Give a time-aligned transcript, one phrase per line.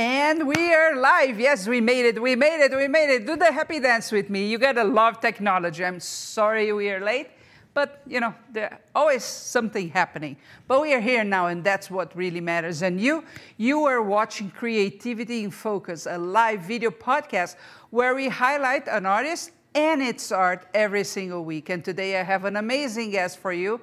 [0.00, 1.40] And we are live.
[1.40, 2.22] Yes, we made it.
[2.22, 2.70] We made it.
[2.70, 3.26] We made it.
[3.26, 4.46] Do the happy dance with me.
[4.46, 5.84] You gotta love technology.
[5.84, 7.30] I'm sorry we are late,
[7.74, 10.36] but you know, there's always something happening.
[10.68, 12.82] But we are here now, and that's what really matters.
[12.82, 13.24] And you,
[13.56, 17.56] you are watching Creativity in Focus, a live video podcast
[17.90, 21.70] where we highlight an artist and its art every single week.
[21.70, 23.80] And today I have an amazing guest for you.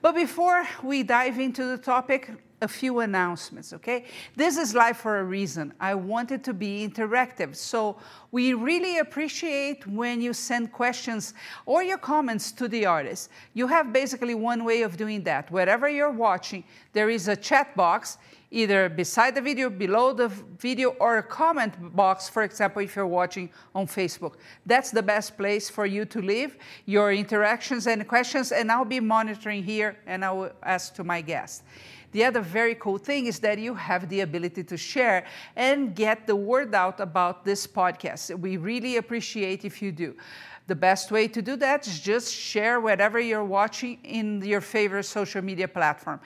[0.00, 2.30] But before we dive into the topic,
[2.62, 4.04] a few announcements, okay?
[4.36, 5.74] This is live for a reason.
[5.80, 7.56] I want it to be interactive.
[7.56, 7.96] So
[8.30, 11.34] we really appreciate when you send questions
[11.66, 13.30] or your comments to the artist.
[13.52, 15.50] You have basically one way of doing that.
[15.50, 16.62] Wherever you're watching,
[16.92, 18.16] there is a chat box
[18.52, 23.06] either beside the video, below the video, or a comment box, for example, if you're
[23.06, 24.34] watching on Facebook.
[24.66, 29.00] That's the best place for you to leave your interactions and questions, and I'll be
[29.00, 31.62] monitoring here and I will ask to my guests.
[32.12, 35.24] The other very cool thing is that you have the ability to share
[35.56, 38.38] and get the word out about this podcast.
[38.38, 40.14] We really appreciate if you do.
[40.66, 45.04] The best way to do that is just share whatever you're watching in your favorite
[45.04, 46.20] social media platform.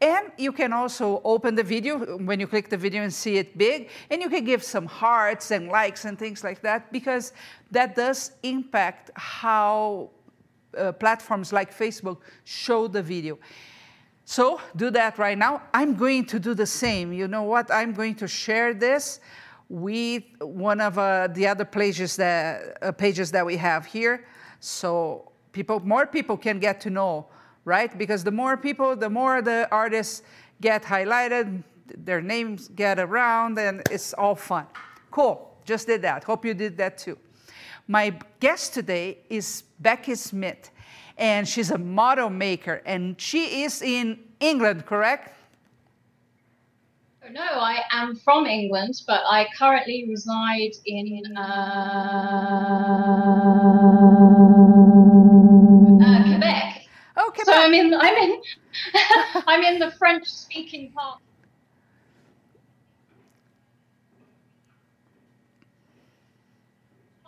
[0.00, 3.56] And you can also open the video when you click the video and see it
[3.56, 7.32] big, and you can give some hearts and likes and things like that because
[7.70, 10.10] that does impact how
[10.76, 13.38] uh, platforms like Facebook show the video.
[14.32, 15.60] So do that right now.
[15.74, 17.12] I'm going to do the same.
[17.12, 17.70] You know what?
[17.70, 19.20] I'm going to share this
[19.68, 24.24] with one of uh, the other pages that, uh, pages that we have here.
[24.58, 27.26] So people, more people can get to know,
[27.66, 27.98] right?
[27.98, 30.22] Because the more people, the more the artists
[30.62, 31.62] get highlighted,
[31.94, 34.66] their names get around, and it's all fun.
[35.10, 35.58] Cool.
[35.66, 36.24] Just did that.
[36.24, 37.18] Hope you did that too.
[37.86, 40.70] My guest today is Becky Smith
[41.18, 45.32] and she's a model maker, and she is in England, correct?
[47.30, 51.40] No, I am from England, but I currently reside in uh,
[56.02, 56.86] uh, Quebec.
[57.16, 57.46] Oh, Quebec.
[57.46, 58.42] So I'm in, I'm in,
[59.46, 61.20] I'm in the French-speaking part.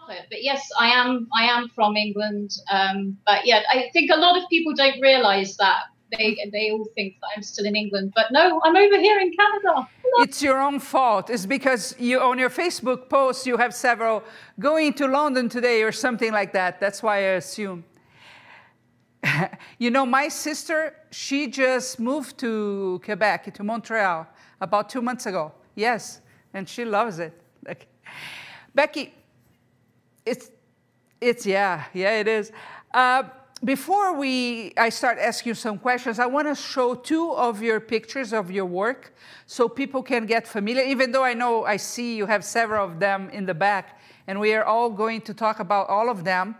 [0.07, 1.29] But yes, I am.
[1.37, 2.51] I am from England.
[2.71, 5.85] Um, but yeah, I think a lot of people don't realise that.
[6.13, 9.33] They they all think that I'm still in England, but no, I'm over here in
[9.33, 9.89] Canada.
[10.19, 11.29] It's your own fault.
[11.31, 14.23] It's because you on your Facebook post you have several
[14.61, 16.79] going to London today or something like that.
[16.79, 17.85] That's why I assume.
[19.79, 24.27] you know, my sister, she just moved to Quebec, to Montreal,
[24.61, 25.53] about two months ago.
[25.75, 26.21] Yes,
[26.53, 27.33] and she loves it.
[28.75, 29.15] Becky,
[30.25, 30.51] it's,
[31.21, 32.53] it's yeah, yeah, it is.
[32.93, 33.25] Uh,
[33.65, 38.33] before we, I start asking some questions, I want to show two of your pictures
[38.33, 39.15] of your work
[39.47, 43.01] so people can get familiar, even though I know I see you have several of
[43.01, 46.57] them in the back, and we are all going to talk about all of them.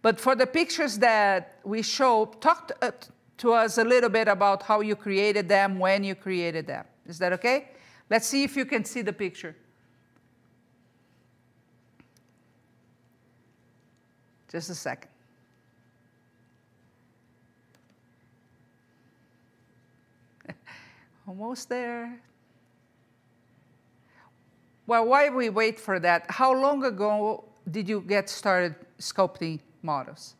[0.00, 2.90] But for the pictures that we show, talk to, uh,
[3.38, 6.84] to us a little bit about how you created them, when you created them.
[7.06, 7.68] Is that okay?
[8.08, 9.54] Let's see if you can see the picture.
[14.50, 15.10] Just a second.
[21.28, 22.18] Almost there.
[24.86, 30.34] Well, while we wait for that, how long ago did you get started sculpting models?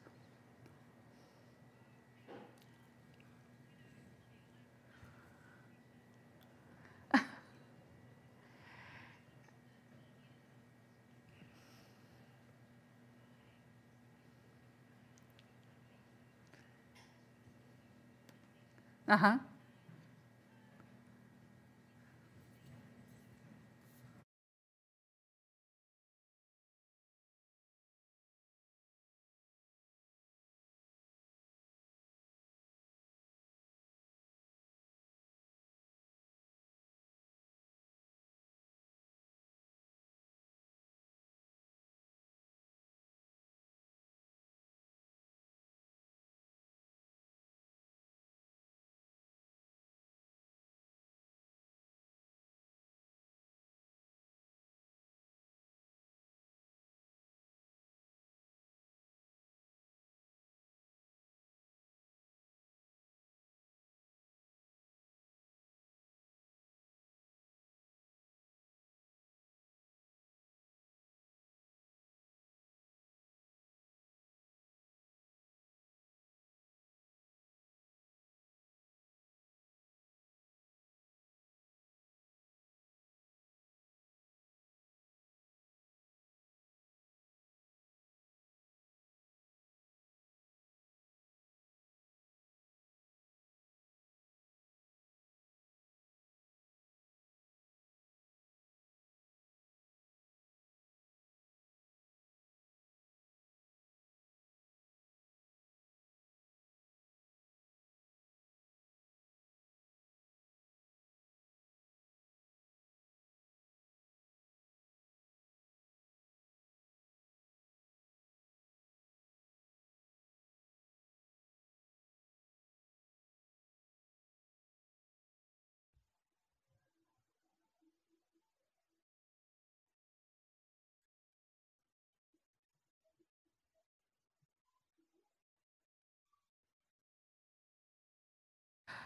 [19.08, 19.38] Uh-huh.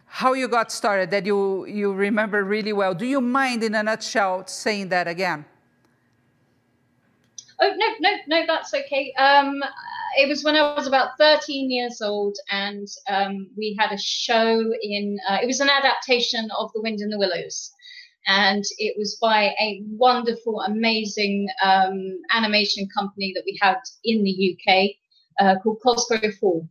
[0.07, 2.95] How you got started that you, you remember really well.
[2.95, 5.45] Do you mind, in a nutshell, saying that again?
[7.61, 9.13] Oh, no, no, no, that's okay.
[9.19, 9.63] Um,
[10.17, 14.61] it was when I was about 13 years old, and um, we had a show
[14.83, 17.73] in, uh, it was an adaptation of The Wind in the Willows.
[18.27, 24.57] And it was by a wonderful, amazing um, animation company that we had in the
[24.57, 24.91] UK
[25.41, 26.69] uh, called Cosgrove Hall.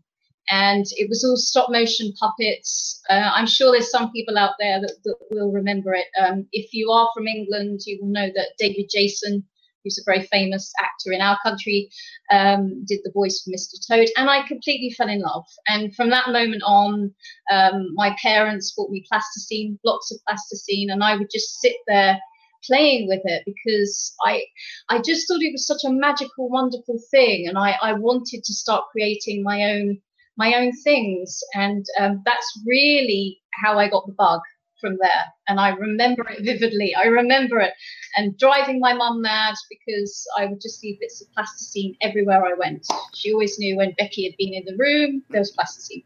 [0.49, 3.01] And it was all stop motion puppets.
[3.09, 6.07] Uh, I'm sure there's some people out there that, that will remember it.
[6.19, 9.45] Um, if you are from England, you will know that David Jason
[9.83, 11.89] who's a very famous actor in our country,
[12.31, 13.75] um, did the voice for Mr.
[13.87, 15.45] Toad, and I completely fell in love.
[15.67, 17.13] And from that moment on,
[17.51, 22.19] um, my parents bought me plasticine, blocks of plasticine, and I would just sit there
[22.63, 24.43] playing with it because I
[24.89, 28.53] I just thought it was such a magical, wonderful thing, and I, I wanted to
[28.53, 29.99] start creating my own
[30.37, 34.41] my own things, and um, that's really how I got the bug
[34.81, 35.25] from there.
[35.47, 36.93] And I remember it vividly.
[36.95, 37.73] I remember it
[38.17, 42.53] and driving my mum mad because I would just see bits of plasticine everywhere I
[42.57, 42.85] went.
[43.13, 46.03] She always knew when Becky had been in the room, there was plasticine.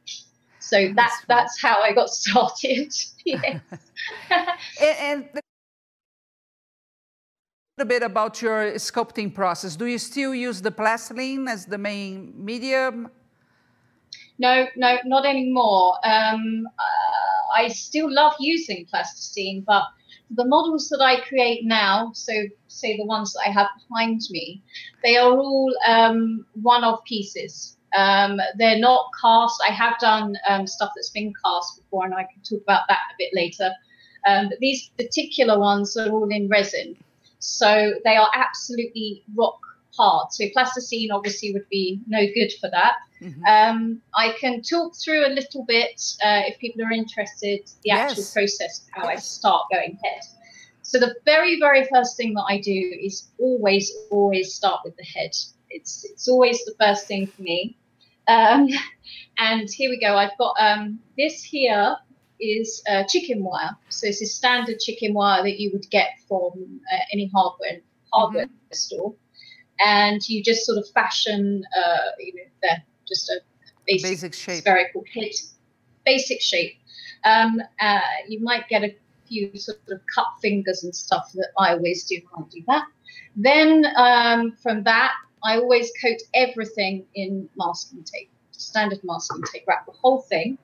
[0.60, 2.94] So that, that's how I got started.
[3.26, 3.62] yes.
[4.82, 5.42] and, and
[7.78, 9.76] a bit about your sculpting process.
[9.76, 13.10] Do you still use the plastilene as the main medium?
[14.38, 15.98] No, no, not anymore.
[16.04, 19.84] Um, uh, I still love using plasticine, but
[20.32, 22.34] the models that I create now, so
[22.68, 24.62] say the ones that I have behind me,
[25.04, 27.78] they are all um, one-off pieces.
[27.96, 29.62] Um, they're not cast.
[29.68, 33.00] I have done um, stuff that's been cast before, and I can talk about that
[33.12, 33.72] a bit later.
[34.28, 36.98] Um, but these particular ones are all in resin,
[37.40, 39.60] so they are absolutely rock
[40.32, 42.96] So plasticine obviously would be no good for that.
[43.22, 43.44] Mm-hmm.
[43.46, 48.12] Um, I can talk through a little bit uh, if people are interested the yes.
[48.12, 49.18] actual process of how yes.
[49.18, 50.22] I start going head.
[50.82, 55.04] So the very very first thing that I do is always always start with the
[55.04, 55.32] head.
[55.70, 57.78] It's it's always the first thing for me.
[58.28, 58.70] Um,
[59.38, 60.16] and here we go.
[60.16, 61.96] I've got um, this here
[62.40, 63.76] is uh, chicken wire.
[63.90, 67.80] So this is standard chicken wire that you would get from uh, any hardware
[68.12, 68.74] hardware mm-hmm.
[68.74, 69.16] store
[69.80, 72.78] and you just sort of fashion, uh, you know, the,
[73.08, 73.40] just a
[73.88, 74.62] basic, basic shape.
[74.62, 75.32] spherical head,
[76.06, 76.78] basic shape.
[77.24, 78.96] Um, uh, you might get a
[79.28, 82.22] few sort of cut fingers and stuff that I always do.
[82.34, 82.86] Can't do that.
[83.36, 85.14] Then um, from that,
[85.44, 90.58] I always coat everything in masking tape, standard masking tape, wrap the whole thing.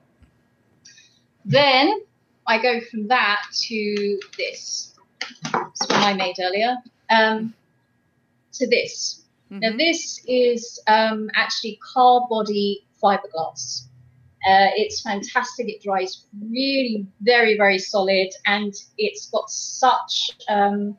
[1.44, 2.00] Then
[2.46, 4.94] I go from that to this.
[5.42, 6.76] This one I made earlier.
[7.10, 7.54] Um,
[8.54, 9.24] to this.
[9.50, 9.60] Mm-hmm.
[9.60, 13.86] Now, this is um, actually car body fiberglass.
[14.46, 15.68] Uh, it's fantastic.
[15.68, 20.96] It dries really very, very solid, and it's got such um,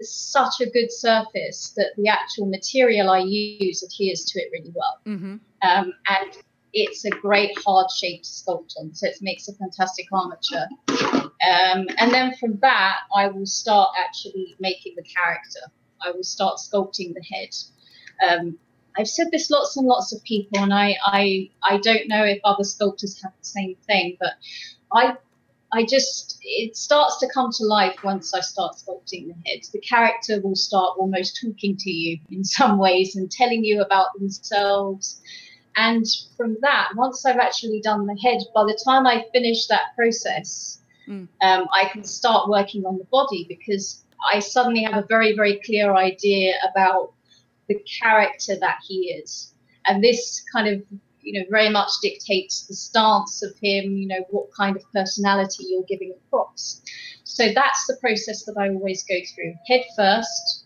[0.00, 4.98] such a good surface that the actual material I use adheres to it really well.
[5.06, 5.36] Mm-hmm.
[5.62, 6.36] Um, and
[6.72, 10.66] it's a great hard shape to sculpt on, so it makes a fantastic armature.
[10.88, 15.60] Um, and then from that, I will start actually making the character.
[16.02, 17.50] I will start sculpting the head.
[18.28, 18.58] Um,
[18.98, 22.40] I've said this lots and lots of people, and I, I I don't know if
[22.44, 24.32] other sculptors have the same thing, but
[24.92, 25.16] I
[25.72, 29.60] I just it starts to come to life once I start sculpting the head.
[29.72, 34.08] The character will start almost talking to you in some ways and telling you about
[34.18, 35.20] themselves.
[35.76, 36.04] And
[36.36, 40.80] from that, once I've actually done the head, by the time I finish that process,
[41.06, 41.28] mm.
[41.42, 45.60] um, I can start working on the body because I suddenly have a very, very
[45.64, 47.12] clear idea about
[47.68, 49.54] the character that he is.
[49.86, 50.82] And this kind of,
[51.20, 55.66] you know, very much dictates the stance of him, you know, what kind of personality
[55.68, 56.82] you're giving across.
[57.24, 59.54] So that's the process that I always go through.
[59.66, 60.64] Head first.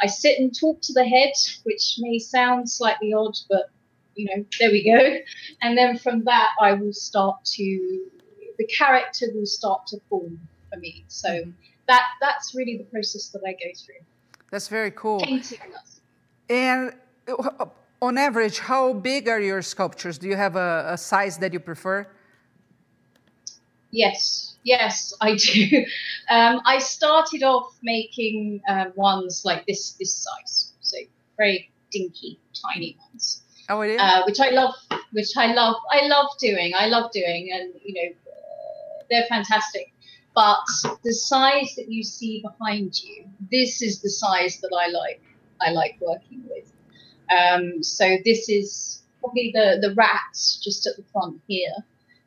[0.00, 1.32] I sit and talk to the head,
[1.64, 3.70] which may sound slightly odd, but
[4.16, 5.18] you know, there we go.
[5.62, 8.06] And then from that, I will start to,
[8.58, 11.04] the character will start to form for me.
[11.08, 14.02] So mm-hmm that that's really the process that I go through.
[14.50, 15.24] That's very cool.
[16.48, 16.92] And
[17.28, 17.66] uh,
[18.00, 20.18] on average, how big are your sculptures?
[20.18, 22.06] Do you have a, a size that you prefer?
[23.90, 25.84] Yes, yes, I do.
[26.30, 30.96] Um, I started off making uh, ones like this this size, so
[31.36, 33.42] very dinky, tiny ones.
[33.68, 34.00] Oh, it is.
[34.00, 34.74] Uh, which I love,
[35.10, 36.72] which I love, I love doing.
[36.78, 38.08] I love doing, and you know,
[39.10, 39.92] they're fantastic
[40.40, 45.22] but the size that you see behind you, this is the size that I like.
[45.60, 46.72] I like working with.
[47.30, 51.76] Um, so this is probably the the rats just at the front here.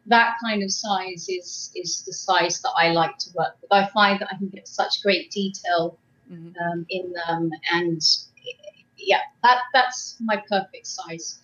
[0.05, 3.71] that kind of size is is the size that I like to work with.
[3.71, 5.97] I find that I can get such great detail
[6.31, 6.51] mm-hmm.
[6.63, 8.01] um, in them, and
[8.97, 11.39] yeah, that that's my perfect size.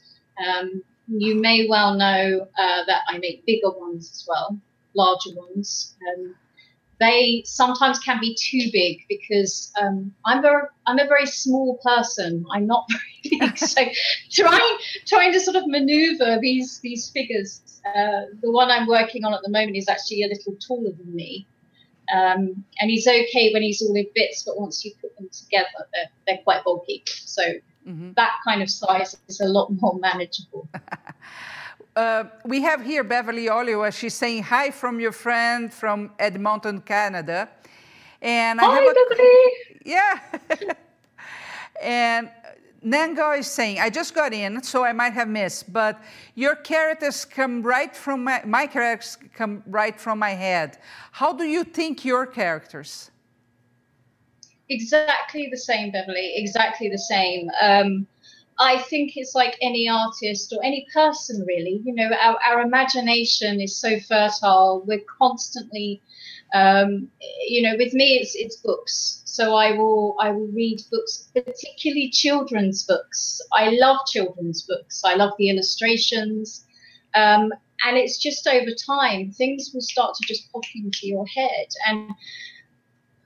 [0.45, 4.59] Um, you may well know uh, that I make bigger ones as well,
[4.93, 5.95] larger ones.
[6.07, 6.35] Um,
[6.99, 12.45] they sometimes can be too big because um, I'm very I'm a very small person.
[12.51, 12.85] I'm not
[13.31, 13.81] very big, so
[14.31, 17.81] trying trying to sort of maneuver these these figures.
[17.85, 21.15] Uh, the one I'm working on at the moment is actually a little taller than
[21.15, 21.47] me,
[22.13, 25.67] um, and he's okay when he's all in bits, but once you put them together,
[25.93, 27.03] they're they're quite bulky.
[27.07, 27.43] So
[27.87, 28.11] mm-hmm.
[28.15, 30.67] that kind of size is a lot more manageable.
[31.99, 33.91] Uh, we have here Beverly Oliver.
[33.91, 37.49] She's saying hi from your friend from Edmonton, Canada.
[38.21, 39.41] And I hi, have a, Beverly.
[39.83, 40.19] Yeah.
[41.83, 42.31] and
[42.85, 46.01] Nango is saying, I just got in, so I might have missed, but
[46.35, 50.77] your characters come right from my, my characters come right from my head.
[51.11, 53.11] How do you think your characters?
[54.69, 56.31] Exactly the same, Beverly.
[56.37, 57.51] Exactly the same.
[57.59, 58.07] Um,
[58.59, 61.81] I think it's like any artist or any person, really.
[61.85, 64.83] You know, our, our imagination is so fertile.
[64.85, 66.01] We're constantly,
[66.53, 67.07] um,
[67.47, 69.21] you know, with me, it's it's books.
[69.25, 73.39] So I will I will read books, particularly children's books.
[73.53, 75.01] I love children's books.
[75.05, 76.65] I love the illustrations.
[77.15, 77.53] Um,
[77.85, 81.67] and it's just over time, things will start to just pop into your head.
[81.87, 82.11] And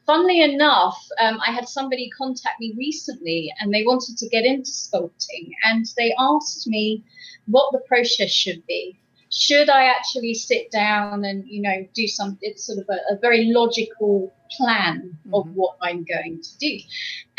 [0.05, 4.69] funnily enough, um, I had somebody contact me recently and they wanted to get into
[4.69, 7.03] sculpting and they asked me
[7.47, 8.99] what the process should be.
[9.31, 13.17] Should I actually sit down and, you know, do some, it's sort of a, a
[13.19, 15.33] very logical plan mm-hmm.
[15.33, 16.77] of what I'm going to do,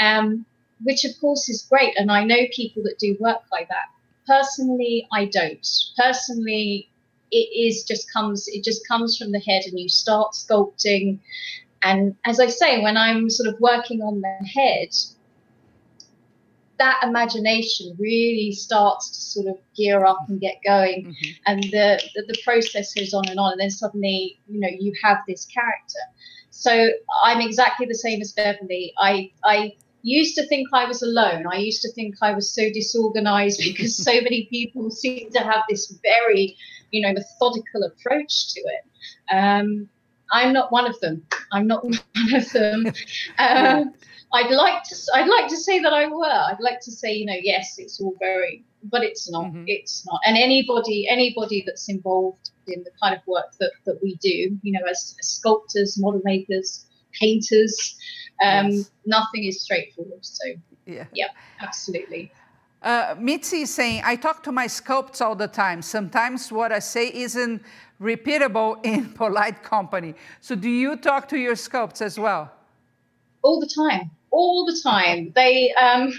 [0.01, 0.45] um,
[0.83, 1.95] which of course is great.
[1.97, 3.87] And I know people that do work like that.
[4.27, 5.67] Personally, I don't.
[5.97, 6.89] Personally,
[7.31, 11.21] it is just comes, it just comes from the head and you start sculpting
[11.85, 14.89] and as I say, when I'm sort of working on the head,
[16.79, 21.07] that imagination really starts to sort of gear up and get going.
[21.07, 21.31] Mm-hmm.
[21.47, 24.93] and the, the, the process goes on and on and then suddenly you know you
[25.03, 26.01] have this character.
[26.51, 26.91] So
[27.23, 28.93] i'm exactly the same as beverly.
[28.99, 31.45] I i used to think i was alone.
[31.51, 35.63] I used to think i was so disorganized because so many people seem to have
[35.69, 36.57] this very
[36.91, 38.85] you know methodical approach to it.
[39.35, 39.89] Um,
[40.33, 41.25] I'm not one of them.
[41.53, 41.99] I'm not one
[42.35, 42.87] of them.
[43.39, 43.85] Uh,
[44.35, 44.97] I'd like to.
[45.15, 46.25] I'd like to say that I were.
[46.25, 49.47] I'd like to say, you know, yes, it's all very, but it's not.
[49.47, 49.65] Mm-hmm.
[49.69, 50.21] It's not.
[50.27, 54.73] And anybody, anybody that's involved in the kind of work that that we do, you
[54.73, 57.97] know, as, as sculptors, model makers, painters,
[58.43, 58.91] um, yes.
[59.07, 60.25] nothing is straightforward.
[60.25, 60.49] So,
[60.87, 61.29] yeah, yeah,
[61.61, 62.33] absolutely.
[62.83, 65.81] Uh, Mitzi is saying, I talk to my sculpts all the time.
[65.81, 67.63] Sometimes what I say isn't
[68.05, 70.15] repeatable in polite company.
[70.41, 72.53] So do you talk to your sculpts as well?
[73.43, 75.33] All the time, all the time.
[75.35, 76.13] They, um,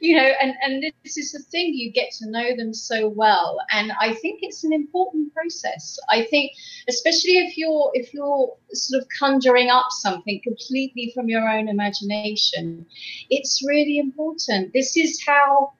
[0.00, 3.58] you know, and, and this is the thing, you get to know them so well.
[3.70, 5.98] And I think it's an important process.
[6.10, 6.52] I think,
[6.88, 12.84] especially if you're, if you're sort of conjuring up something completely from your own imagination,
[13.30, 14.72] it's really important.
[14.74, 15.72] This is how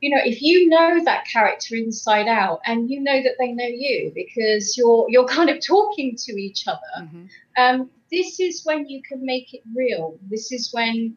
[0.00, 3.66] you know if you know that character inside out and you know that they know
[3.66, 7.24] you because you're you're kind of talking to each other mm-hmm.
[7.56, 11.16] um, this is when you can make it real this is when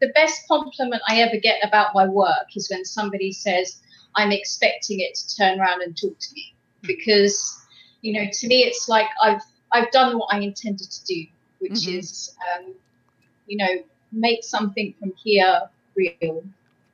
[0.00, 3.80] the best compliment i ever get about my work is when somebody says
[4.16, 6.88] i'm expecting it to turn around and talk to me mm-hmm.
[6.88, 7.56] because
[8.02, 11.24] you know to me it's like i've i've done what i intended to do
[11.58, 11.98] which mm-hmm.
[11.98, 12.72] is um,
[13.46, 13.82] you know
[14.12, 15.62] make something from here
[15.96, 16.42] real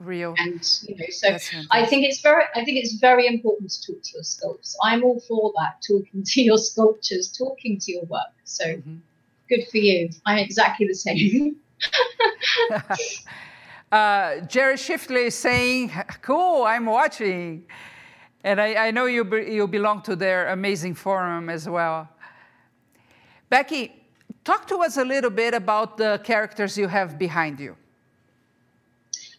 [0.04, 0.34] real.
[0.38, 1.37] And you know so
[1.70, 4.76] i think it's very i think it's very important to talk to your sculptors.
[4.82, 8.34] I'm all for that talking to your sculptures talking to your work.
[8.44, 8.96] So mm-hmm.
[9.49, 10.11] good for you.
[10.26, 11.56] I'm exactly the same.
[13.92, 17.64] Uh, Jarrod Shiflett is saying cool i'm watching.
[18.42, 22.08] And i, I know you, be, you belong to their amazing forum as well.
[23.50, 23.92] Becky
[24.42, 27.76] talk to us a little bit about the characters you have behind you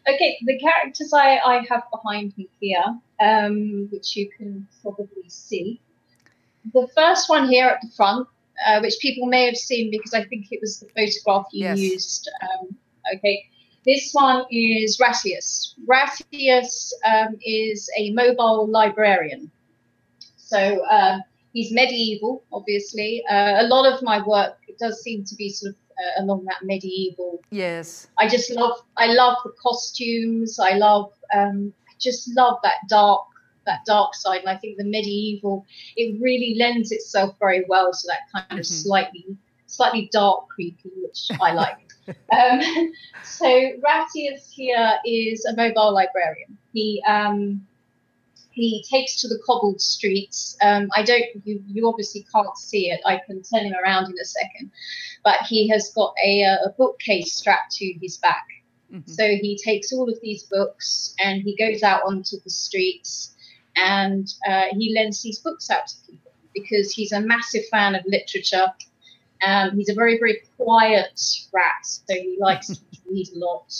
[0.08, 2.84] Okay, the characters I, I have behind me here,
[3.20, 5.82] um, which you can probably see.
[6.74, 8.28] The first one here at the front,
[8.66, 11.80] uh, which people may have seen because I think it was the photograph you yes.
[11.80, 12.30] used.
[12.42, 12.76] Um,
[13.16, 13.46] okay,
[13.84, 15.76] this one is Ratius.
[15.88, 19.52] Ratius um, is a mobile librarian.
[20.38, 21.22] So um,
[21.54, 23.24] he's medieval, obviously.
[23.30, 26.64] Uh, a lot of my work does seem to be sort of uh, along that
[26.64, 27.42] medieval.
[27.52, 28.08] Yes.
[28.20, 30.60] I just love I love the costumes.
[30.60, 33.26] I love um, I just love that dark
[33.66, 34.42] that dark side.
[34.42, 38.60] And I think the medieval it really lends itself very well to that kind mm-hmm.
[38.60, 39.38] of slightly
[39.68, 41.78] slightly dark creepy, which I like.
[42.32, 46.58] um, so Ratius here is a mobile librarian.
[46.74, 47.66] He um,
[48.56, 50.58] he takes to the cobbled streets.
[50.62, 53.02] Um, I don't, you, you obviously can't see it.
[53.06, 54.72] I can turn him around in a second,
[55.24, 58.46] but he has got a, a bookcase strapped to his back.
[58.92, 59.12] Mm-hmm.
[59.12, 63.36] So he takes all of these books and he goes out onto the streets
[63.76, 68.04] and uh, he lends these books out to people because he's a massive fan of
[68.06, 68.68] literature.
[69.46, 71.20] Um, he's a very, very quiet
[71.54, 72.78] rat, so he likes to
[73.10, 73.74] read a lot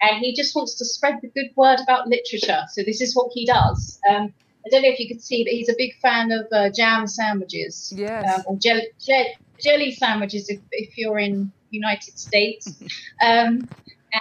[0.00, 2.62] and he just wants to spread the good word about literature.
[2.72, 4.00] So this is what he does.
[4.08, 4.32] Um,
[4.66, 7.06] I don't know if you could see, but he's a big fan of uh, jam
[7.06, 7.92] sandwiches.
[7.96, 8.38] Yes.
[8.38, 8.88] Um, or jelly,
[9.60, 12.74] jelly sandwiches if, if you're in United States.
[13.22, 13.68] um,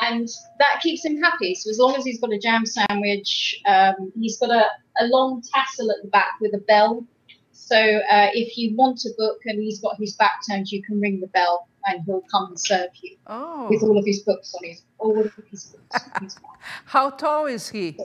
[0.01, 0.27] and
[0.59, 1.55] that keeps him happy.
[1.55, 4.65] So as long as he's got a jam sandwich, um, he's got a,
[4.99, 7.05] a long tassel at the back with a bell.
[7.51, 10.99] So uh, if you want a book and he's got his back turned, you can
[10.99, 13.67] ring the bell and he'll come and serve you oh.
[13.69, 16.39] with all of his books on his all of his books.
[16.85, 17.97] How tall is he?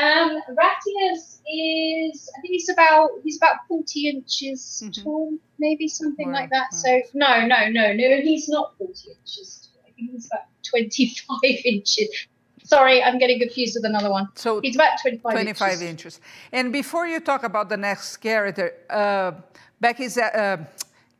[0.00, 5.02] Um, Ratius is I think he's about he's about forty inches mm-hmm.
[5.02, 6.72] tall, maybe something like that.
[6.72, 9.68] So no, no, no, no, he's not forty inches.
[9.74, 9.82] Tall.
[9.86, 12.28] I think he's about twenty-five inches.
[12.64, 14.28] Sorry, I'm getting confused with another one.
[14.34, 15.82] So he's about 25, 25 inches.
[15.82, 16.20] inches.
[16.52, 19.32] And before you talk about the next character, uh,
[19.80, 20.64] Becky's uh,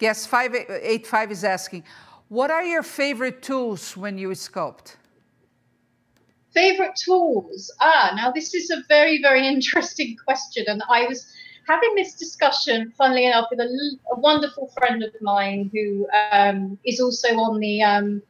[0.03, 1.85] Guest 585 is asking,
[2.29, 4.97] what are your favorite tools when you sculpt?
[6.53, 7.73] Favorite tools?
[7.81, 10.65] Ah, now this is a very, very interesting question.
[10.67, 11.33] And I was
[11.69, 16.99] having this discussion, funnily enough, with a, a wonderful friend of mine who um, is
[16.99, 18.21] also on the, um,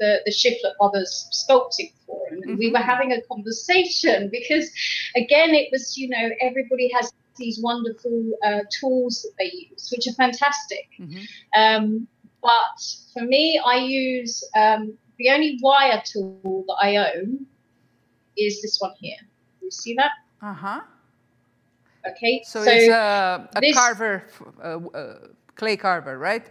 [0.00, 2.36] the, the Shiflett Brothers sculpting forum.
[2.36, 2.58] And mm-hmm.
[2.58, 4.70] we were having a conversation because,
[5.14, 10.06] again, it was, you know, everybody has these wonderful uh, tools that they use, which
[10.06, 10.88] are fantastic.
[11.00, 11.24] Mm-hmm.
[11.60, 12.08] Um,
[12.42, 12.80] but
[13.12, 17.46] for me, I use um, the only wire tool that I own
[18.36, 19.16] is this one here.
[19.62, 20.12] You see that?
[20.40, 20.80] Uh huh.
[22.06, 22.42] Okay.
[22.44, 24.24] So, so it's a, a this, carver,
[24.62, 25.18] uh, uh,
[25.56, 26.46] clay carver, right?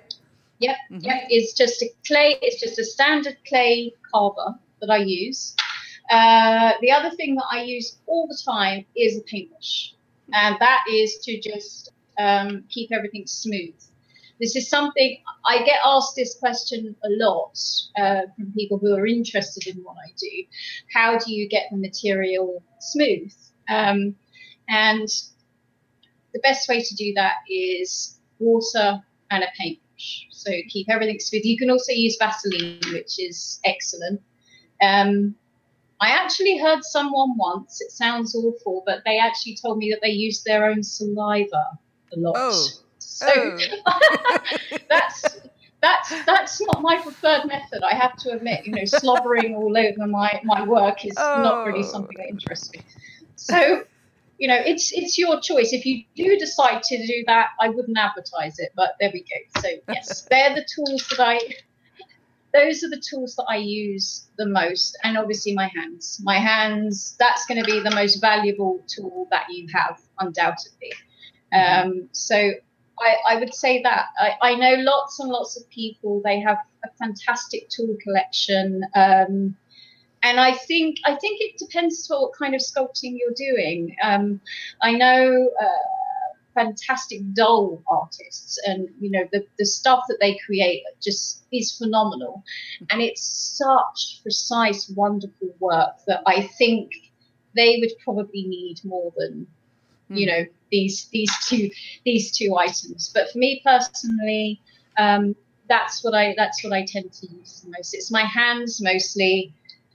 [0.59, 0.75] Yep.
[0.91, 1.05] Mm-hmm.
[1.05, 1.23] Yep.
[1.29, 2.37] It's just a clay.
[2.41, 5.55] It's just a standard clay carver that I use.
[6.09, 9.93] Uh, the other thing that I use all the time is a paintbrush
[10.33, 13.75] and that is to just um, keep everything smooth.
[14.39, 17.57] This is something I get asked this question a lot
[17.99, 20.43] uh, from people who are interested in what I do.
[20.93, 23.33] How do you get the material smooth?
[23.67, 24.15] Um,
[24.69, 25.07] and
[26.33, 30.27] the best way to do that is water and a paintbrush.
[30.29, 31.43] So keep everything smooth.
[31.43, 34.21] You can also use Vaseline, which is excellent.
[34.81, 35.35] Um,
[35.99, 40.11] I actually heard someone once, it sounds awful, but they actually told me that they
[40.11, 41.65] used their own saliva
[42.13, 42.35] a lot.
[42.37, 42.67] Oh.
[42.99, 44.39] So oh.
[44.89, 45.39] that's
[45.81, 48.65] that's that's not my preferred method, I have to admit.
[48.65, 51.41] You know, slobbering all over my, my work is oh.
[51.43, 51.91] not really oh.
[51.91, 52.81] something that interests me.
[53.35, 53.83] So,
[54.37, 55.73] you know, it's it's your choice.
[55.73, 59.61] If you do decide to do that, I wouldn't advertise it, but there we go.
[59.61, 61.39] So yes, they're the tools that I
[62.57, 66.19] those are the tools that I use the most, and obviously my hands.
[66.23, 70.93] My hands, that's going to be the most valuable tool that you have, undoubtedly.
[71.53, 71.89] Mm-hmm.
[71.89, 72.35] Um, so
[72.99, 76.21] I, I, would say that I, I, know lots and lots of people.
[76.25, 79.55] They have a fantastic tool collection, um,
[80.23, 83.95] and I think I think it depends on what kind of sculpting you're doing.
[84.03, 84.41] Um,
[84.81, 85.49] I know.
[85.61, 85.96] Uh,
[86.57, 88.59] fantastic doll artists.
[88.65, 92.43] And you know the, the stuff that they create just is phenomenal.
[92.89, 96.91] And it's such precise wonderful work that i think
[97.55, 99.47] they would probably need more than
[100.09, 100.31] you hmm.
[100.31, 101.69] know these these two
[102.05, 103.11] these two items.
[103.13, 104.61] But for me personally
[104.97, 105.35] um,
[105.69, 107.93] that's what i that's what i tend to use the most.
[107.93, 109.53] It's my hands mostly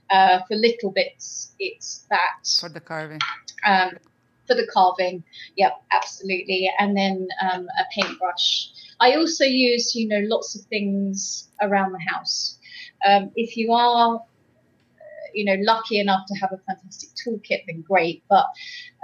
[0.09, 1.53] uh, for little bits.
[1.59, 3.19] It's that for the carving.
[3.65, 3.97] um,
[4.47, 5.23] for the carving.
[5.57, 6.69] Yep, absolutely.
[6.79, 8.69] And then um, a paintbrush.
[8.99, 12.57] I also use, you know, lots of things around the house.
[13.05, 14.21] Um, if you are,
[15.33, 18.23] you know, lucky enough to have a fantastic toolkit, then great.
[18.29, 18.45] But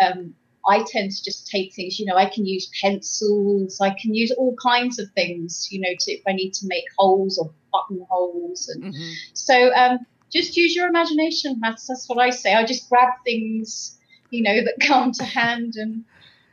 [0.01, 0.33] um,
[0.67, 4.31] I tend to just take things, you know, I can use pencils, I can use
[4.31, 8.69] all kinds of things, you know, to, if I need to make holes or buttonholes.
[8.69, 9.11] And mm-hmm.
[9.33, 9.99] so um,
[10.31, 11.59] just use your imagination.
[11.61, 12.53] That's, that's what I say.
[12.53, 13.98] I just grab things
[14.29, 16.03] you know that come to hand and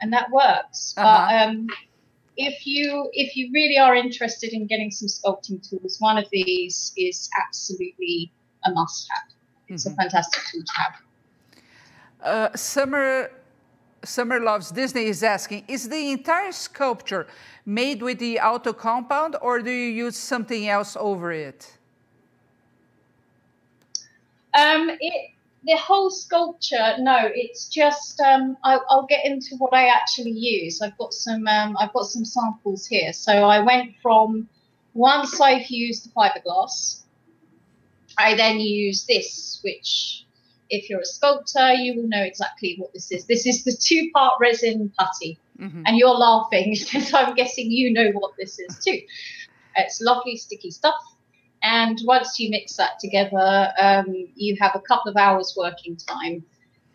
[0.01, 1.27] and that works uh-huh.
[1.29, 1.67] but um
[2.37, 6.93] if you if you really are interested in getting some sculpting tools one of these
[6.97, 8.31] is absolutely
[8.65, 9.33] a must have
[9.69, 9.93] it's mm-hmm.
[9.93, 10.93] a fantastic tool to have
[12.23, 13.31] uh, Summer
[14.07, 17.27] Summer Loves Disney is asking, is the entire sculpture
[17.65, 21.77] made with the auto compound or do you use something else over it?
[24.59, 25.31] Um, it,
[25.67, 30.81] the whole sculpture, no, it's just, um, I, will get into what I actually use.
[30.81, 33.13] I've got some, um, I've got some samples here.
[33.13, 34.49] So I went from,
[34.95, 37.03] once I've used the fiberglass,
[38.17, 40.25] I then use this, which
[40.71, 43.27] if you're a sculptor, you will know exactly what this is.
[43.27, 45.39] This is the two part resin putty.
[45.59, 45.83] Mm-hmm.
[45.85, 49.01] And you're laughing because I'm guessing you know what this is too.
[49.77, 50.95] It's lovely sticky stuff.
[51.69, 56.45] And once you mix that together, um, you have a couple of hours working time,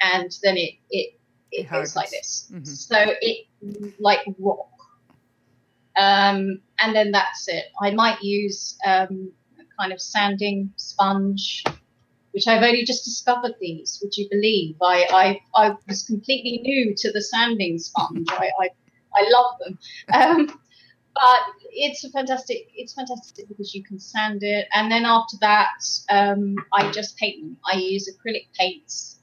[0.02, 1.16] and then it it,
[1.52, 2.50] it, it goes like this.
[2.52, 2.64] Mm-hmm.
[2.64, 3.48] So it
[4.00, 4.70] like rock.
[5.98, 7.66] Um, and then that's it.
[7.82, 11.66] I might use um, a kind of sanding sponge
[12.32, 14.00] which I've only just discovered these.
[14.02, 14.76] Would you believe?
[14.82, 18.28] I I, I was completely new to the sanding sponge.
[18.32, 18.70] I, I,
[19.14, 19.80] I love them,
[20.14, 20.61] um,
[21.14, 21.40] but
[21.72, 22.70] it's a fantastic.
[22.76, 27.42] It's fantastic because you can sand it, and then after that, um, I just paint
[27.42, 27.58] them.
[27.72, 29.20] I use acrylic paints,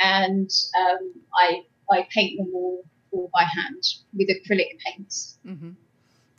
[0.00, 3.82] and um, I I paint them all all by hand
[4.14, 5.70] with acrylic paints, mm-hmm.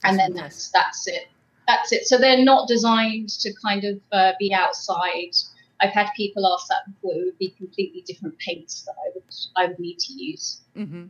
[0.04, 1.28] and then that's that's it.
[1.66, 2.06] That's it.
[2.06, 5.34] So they're not designed to kind of uh, be outside
[5.80, 7.12] I've had people ask that before.
[7.12, 9.24] It would be completely different paints that I would
[9.56, 10.60] I would need to use.
[10.76, 11.04] Mm-hmm.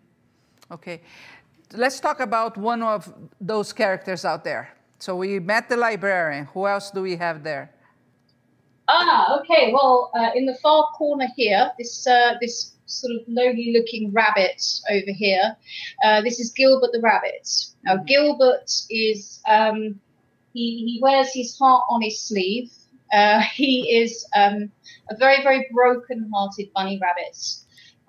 [0.72, 1.00] Okay,
[1.76, 4.70] let's talk about one of those characters out there.
[4.98, 6.46] So we met the librarian.
[6.46, 7.70] Who else do we have there?
[8.88, 9.72] Ah, okay.
[9.72, 15.12] Well, uh, in the far corner here, this uh, this sort of lonely-looking rabbit over
[15.12, 15.56] here.
[16.04, 17.48] Uh, this is Gilbert the rabbit.
[17.84, 18.04] Now, mm-hmm.
[18.04, 20.00] Gilbert is um,
[20.52, 22.70] he he wears his heart on his sleeve.
[23.12, 24.70] Uh, he is um,
[25.10, 27.36] a very, very broken-hearted bunny rabbit.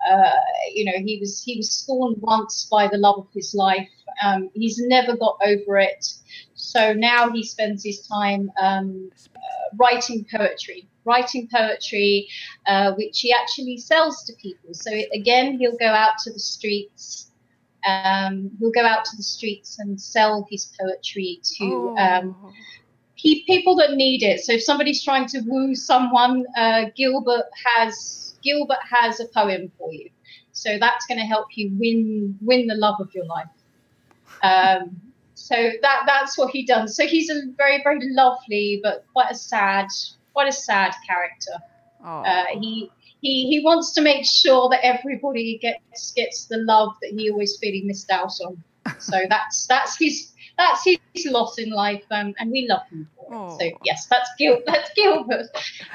[0.08, 0.30] Uh,
[0.72, 3.88] you know, he was he was scorned once by the love of his life.
[4.22, 6.06] Um, he's never got over it.
[6.54, 12.28] So now he spends his time um, uh, writing poetry, writing poetry,
[12.66, 14.72] uh, which he actually sells to people.
[14.72, 17.30] So again, he'll go out to the streets.
[17.86, 22.52] Um, he'll go out to the streets and sell his poetry to um, oh
[23.16, 24.40] people that need it.
[24.40, 29.92] So if somebody's trying to woo someone, uh, Gilbert has Gilbert has a poem for
[29.92, 30.10] you.
[30.52, 33.48] So that's going to help you win win the love of your life.
[34.42, 35.00] Um,
[35.34, 36.96] so that that's what he does.
[36.96, 39.86] So he's a very very lovely but quite a sad
[40.32, 41.52] quite a sad character.
[42.04, 42.22] Oh.
[42.22, 47.12] Uh, he he he wants to make sure that everybody gets gets the love that
[47.12, 48.62] he always feel he missed out on.
[48.98, 53.24] So that's that's his that's his loss in life, um, and we love him for
[53.24, 53.36] it.
[53.36, 53.58] Oh.
[53.58, 54.60] So yes, that's Gil.
[54.66, 55.46] That's Gilbert.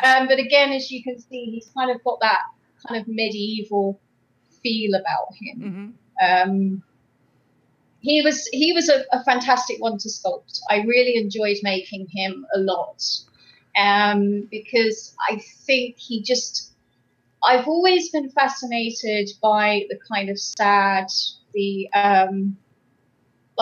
[0.03, 2.39] Um, but again, as you can see, he's kind of got that
[2.87, 3.99] kind of medieval
[4.61, 5.95] feel about him.
[6.19, 6.51] Mm-hmm.
[6.51, 6.83] Um,
[8.01, 10.59] he was he was a, a, fantastic one to sculpt.
[10.69, 13.03] I really enjoyed making him a lot
[13.77, 16.69] um, because I think he just.
[17.43, 21.07] I've always been fascinated by the kind of sad,
[21.55, 22.55] the um,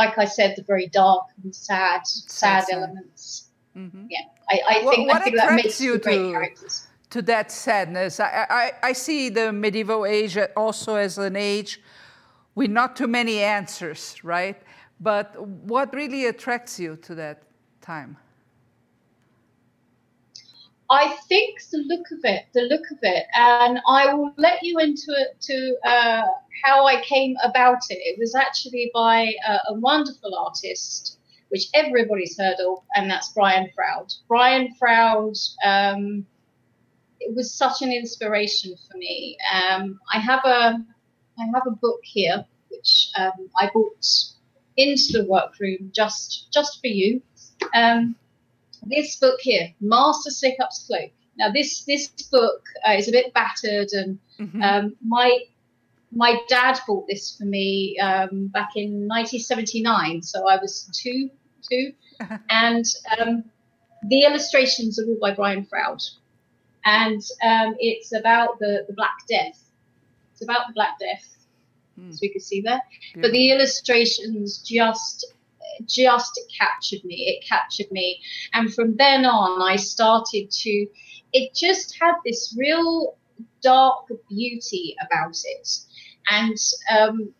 [0.01, 3.49] like I said, the very dark and sad, sad, elements.
[3.75, 4.05] Mm-hmm.
[4.13, 6.87] Yeah, I, I think, what, I think that makes you great to, characters.
[7.15, 11.71] To that sadness, I, I, I see the medieval age also as an age
[12.55, 14.59] with not too many answers, right?
[14.99, 15.25] But
[15.71, 17.37] what really attracts you to that
[17.81, 18.11] time?
[20.89, 24.79] I think the look of it, the look of it, and I will let you
[24.79, 26.23] into it to uh,
[26.63, 27.99] how I came about it.
[27.99, 34.13] It was actually by a, wonderful artist, which everybody's heard of, and that's Brian Froud.
[34.27, 35.37] Brian Froud.
[35.63, 36.25] Um,
[37.19, 39.37] it was such an inspiration for me.
[39.53, 40.79] Um, I have a,
[41.37, 44.05] I have a book here which um, I bought
[44.77, 47.21] into the workroom just just for you.
[47.73, 48.15] Um,
[48.83, 51.11] this book here, Master Snickup's Cloak.
[51.37, 54.61] Now, this this book uh, is a bit battered, and mm-hmm.
[54.61, 55.39] um, my
[56.11, 61.29] my dad bought this for me um, back in 1979, so I was two,
[61.69, 61.93] two,
[62.49, 62.85] and
[63.17, 63.43] um,
[64.09, 66.01] the illustrations are all by Brian Froud,
[66.85, 69.63] and um, it's about the the Black Death.
[70.33, 71.27] It's about the Black Death,
[71.97, 72.09] mm.
[72.09, 72.81] as we can see there.
[73.15, 73.21] Yeah.
[73.21, 75.33] But the illustrations just
[75.85, 77.15] just captured me.
[77.27, 78.19] It captured me.
[78.53, 80.87] And from then on, I started to,
[81.33, 83.17] it just had this real
[83.61, 85.69] dark beauty about it.
[86.31, 86.57] And
[86.97, 87.33] um,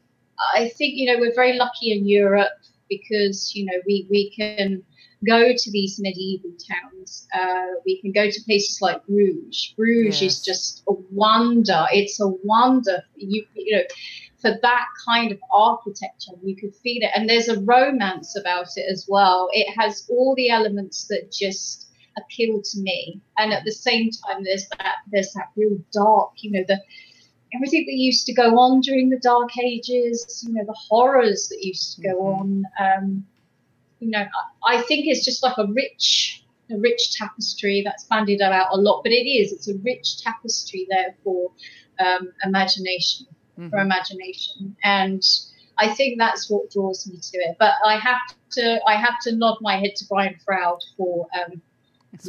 [0.56, 2.50] I think, you know, we're very lucky in Europe
[2.90, 4.84] because you know we we can
[5.28, 7.28] go to these medieval towns.
[7.34, 9.74] Uh, we can go to places like Bruges.
[9.78, 10.34] Bruges yes.
[10.34, 11.86] is just a wonder.
[11.92, 13.04] It's a wonder.
[13.16, 13.84] You you know
[14.42, 16.32] for that kind of architecture.
[16.44, 17.12] You could feel it.
[17.16, 19.50] And there's a romance about it as well.
[19.52, 23.22] It has all the elements that just appeal to me.
[23.38, 26.82] And at the same time, there's that there's that real dark, you know, the
[27.54, 31.64] everything that used to go on during the dark ages, you know, the horrors that
[31.64, 32.42] used to go mm-hmm.
[32.42, 32.64] on.
[32.80, 33.26] Um,
[34.00, 34.26] you know,
[34.66, 39.02] I think it's just like a rich a rich tapestry that's bandied about a lot,
[39.04, 39.52] but it is.
[39.52, 41.52] It's a rich tapestry there for
[42.00, 43.26] um, imagination
[43.60, 43.70] mm-hmm.
[43.70, 44.76] for imagination.
[44.84, 45.24] And
[45.78, 47.58] I think that's what draws me to it.
[47.60, 51.62] But I have to I have to nod my head to Brian Froud for um,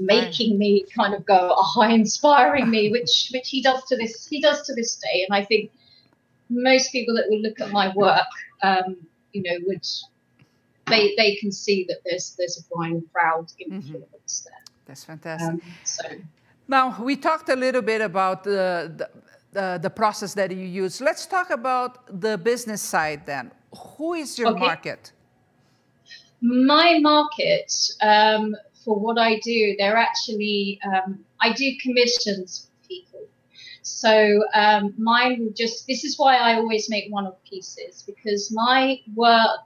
[0.00, 4.40] making me kind of go, oh, inspiring me, which which he does to this he
[4.40, 5.26] does to this day.
[5.28, 5.70] And I think
[6.48, 8.26] most people that will look at my work,
[8.62, 8.96] um,
[9.32, 9.86] you know, would
[10.90, 14.48] they they can see that there's there's a Brian Froud influence mm-hmm.
[14.48, 14.64] there.
[14.86, 15.48] That's fantastic.
[15.48, 16.04] Um, so
[16.68, 19.10] now we talked a little bit about the, the
[19.56, 21.00] uh, the process that you use.
[21.00, 23.50] Let's talk about the business side then.
[23.96, 24.60] Who is your okay.
[24.60, 25.12] market?
[26.40, 33.26] My market um, for what I do, they're actually, um, I do commissions for people.
[33.82, 38.52] So um, mine will just, this is why I always make one off pieces because
[38.52, 39.64] my work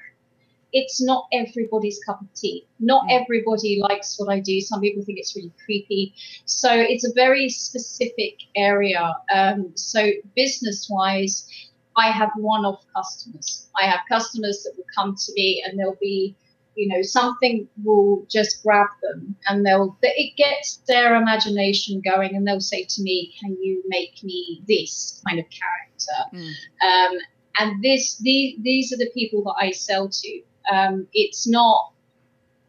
[0.75, 2.67] it's not everybody's cup of tea.
[2.81, 3.23] Not mm.
[3.23, 4.61] everybody likes what I do.
[4.61, 6.13] Some people think it's really creepy.
[6.47, 9.15] So it's a very specific area.
[9.33, 11.49] Um, so business wise,
[11.97, 13.69] I have one off customers.
[13.81, 16.37] I have customers that will come to me and they'll be,
[16.75, 22.45] you know, something will just grab them and they'll, it gets their imagination going and
[22.45, 26.37] they'll say to me, can you make me this kind of character?
[26.37, 27.13] Mm.
[27.13, 27.19] Um,
[27.61, 30.43] and this, these, these are the people that I sell to.
[30.71, 31.93] Um, it's not,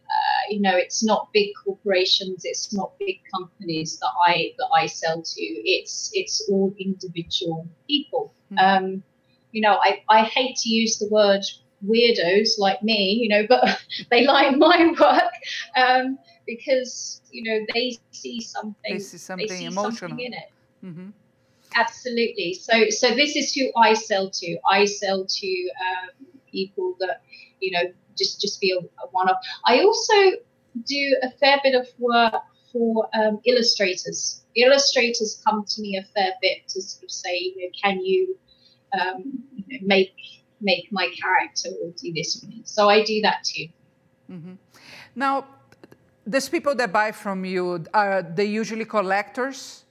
[0.05, 4.87] uh, you know, it's not big corporations, it's not big companies that I that I
[4.87, 5.41] sell to.
[5.41, 8.33] It's it's all individual people.
[8.51, 8.85] Mm-hmm.
[8.85, 9.03] Um,
[9.51, 11.41] you know, I, I hate to use the word
[11.85, 13.81] weirdos like me, you know, but
[14.11, 15.31] they like my work
[15.75, 18.93] um, because you know they see something.
[18.93, 20.51] They see something they see emotional something in it.
[20.83, 21.09] Mm-hmm.
[21.75, 22.53] Absolutely.
[22.53, 24.57] So so this is who I sell to.
[24.69, 27.21] I sell to um, people that
[27.59, 28.71] you know, just just a,
[29.03, 29.37] a one-off.
[29.65, 30.13] I also
[30.85, 32.33] do a fair bit of work
[32.71, 34.43] for um, illustrators.
[34.55, 38.37] Illustrators come to me a fair bit to sort of say, you know, can you,
[38.99, 40.13] um, you know, make
[40.61, 42.61] make my character or do this for me?
[42.65, 43.67] So I do that too.
[44.31, 44.53] Mm-hmm.
[45.15, 45.45] Now,
[46.25, 49.84] these people that buy from you are they usually collectors?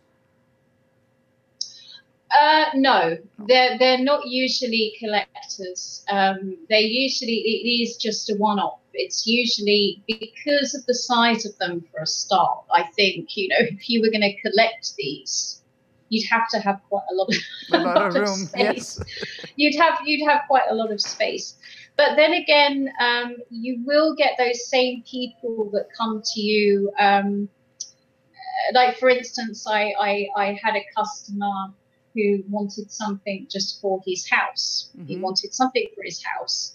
[2.44, 3.16] Uh, no,
[3.48, 6.04] they're they're not usually collectors.
[6.10, 8.80] Um, they usually it is just a one-off.
[8.92, 12.66] It's usually because of the size of them for a start.
[12.70, 15.62] I think you know if you were going to collect these,
[16.10, 17.36] you'd have to have quite a lot of,
[17.72, 18.46] a lot, of room.
[18.46, 19.00] Space.
[19.00, 19.46] Yes.
[19.56, 21.54] you'd have you'd have quite a lot of space.
[21.96, 26.92] But then again, um, you will get those same people that come to you.
[27.00, 27.48] Um,
[28.74, 31.72] like for instance, I, I I had a customer
[32.14, 34.90] who wanted something just for his house.
[34.96, 35.06] Mm-hmm.
[35.06, 36.72] He wanted something for his house.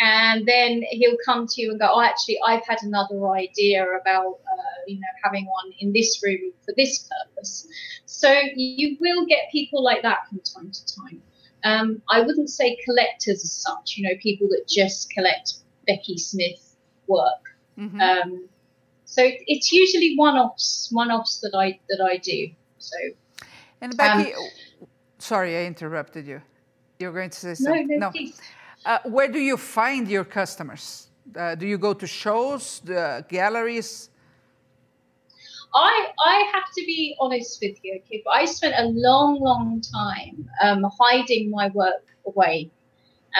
[0.00, 4.40] And then he'll come to you and go, Oh, actually, I've had another idea about,
[4.50, 7.66] uh, you know, having one in this room for this purpose.
[8.06, 11.22] So you will get people like that from time to time.
[11.64, 15.54] Um, I wouldn't say collectors as such, you know, people that just collect
[15.86, 16.76] Becky Smith
[17.06, 17.56] work.
[17.78, 18.00] Mm-hmm.
[18.00, 18.48] Um,
[19.04, 22.48] so it's usually one-offs, one-offs that I that I do.
[22.78, 22.96] So
[23.82, 24.42] and Becky, um,
[25.22, 26.42] sorry, I interrupted you.
[26.98, 27.88] You're going to say something.
[27.88, 28.40] No, no, please.
[28.84, 31.08] Uh, where do you find your customers?
[31.36, 34.10] Uh, do you go to shows, the galleries?
[35.74, 40.46] I I have to be honest with you, but I spent a long, long time
[40.62, 42.70] um, hiding my work away.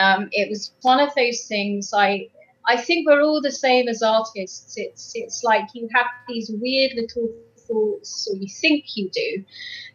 [0.01, 1.93] Um, it was one of those things.
[1.93, 2.29] I
[2.67, 4.75] I think we're all the same as artists.
[4.77, 7.29] It's it's like you have these weird little
[7.73, 9.45] thoughts, or you think you do,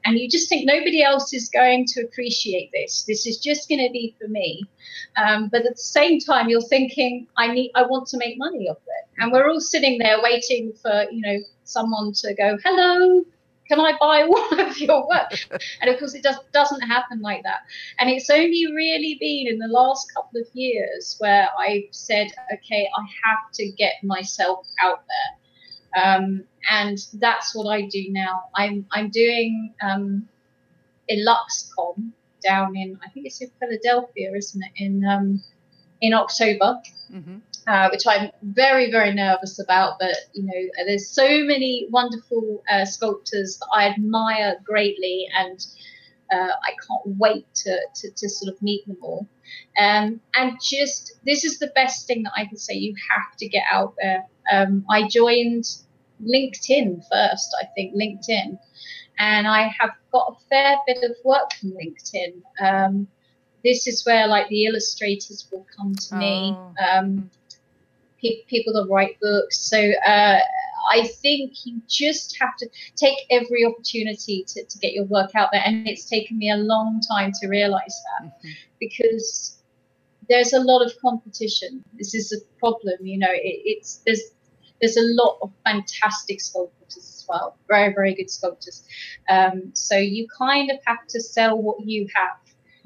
[0.06, 3.04] and you just think nobody else is going to appreciate this.
[3.08, 4.64] This is just going to be for me.
[5.16, 8.68] Um, but at the same time, you're thinking, I need, I want to make money
[8.70, 13.24] off it, and we're all sitting there waiting for you know someone to go, hello.
[13.68, 15.34] Can I buy one of your work?
[15.82, 17.60] and of course, it just doesn't happen like that.
[18.00, 22.88] And it's only really been in the last couple of years where I've said, okay,
[22.98, 25.37] I have to get myself out there.
[25.96, 28.44] Um, and that's what I do now.
[28.56, 30.28] I'm I'm doing um,
[31.10, 32.12] Illuxcon
[32.44, 34.72] down in I think it's in Philadelphia, isn't it?
[34.76, 35.44] In um,
[36.02, 36.80] in October,
[37.12, 37.38] mm-hmm.
[37.68, 39.98] uh, which I'm very, very nervous about.
[40.00, 45.66] But you know, there's so many wonderful uh, sculptors that I admire greatly, and
[46.32, 49.28] uh, I can't wait to, to, to, sort of meet them all.
[49.80, 52.74] Um, and just this is the best thing that I can say.
[52.74, 54.26] You have to get out there.
[54.52, 55.66] Um, I joined
[56.24, 58.58] LinkedIn first, I think LinkedIn,
[59.20, 62.42] and I have got a fair bit of work from LinkedIn.
[62.62, 63.08] Um,
[63.64, 66.18] this is where like the illustrators will come to oh.
[66.18, 66.58] me.
[66.92, 67.30] Um,
[68.22, 69.60] pe- people that write books.
[69.60, 70.40] So uh,
[70.92, 75.50] I think you just have to take every opportunity to, to get your work out
[75.52, 75.62] there.
[75.66, 78.50] And it's taken me a long time to realize that mm-hmm.
[78.80, 79.60] because
[80.30, 81.84] there's a lot of competition.
[81.98, 84.22] This is a problem, you know, it, it's there's
[84.82, 88.84] there's a lot of fantastic sculptors as well, very, very good sculptors.
[89.30, 92.38] Um, so you kind of have to sell what you have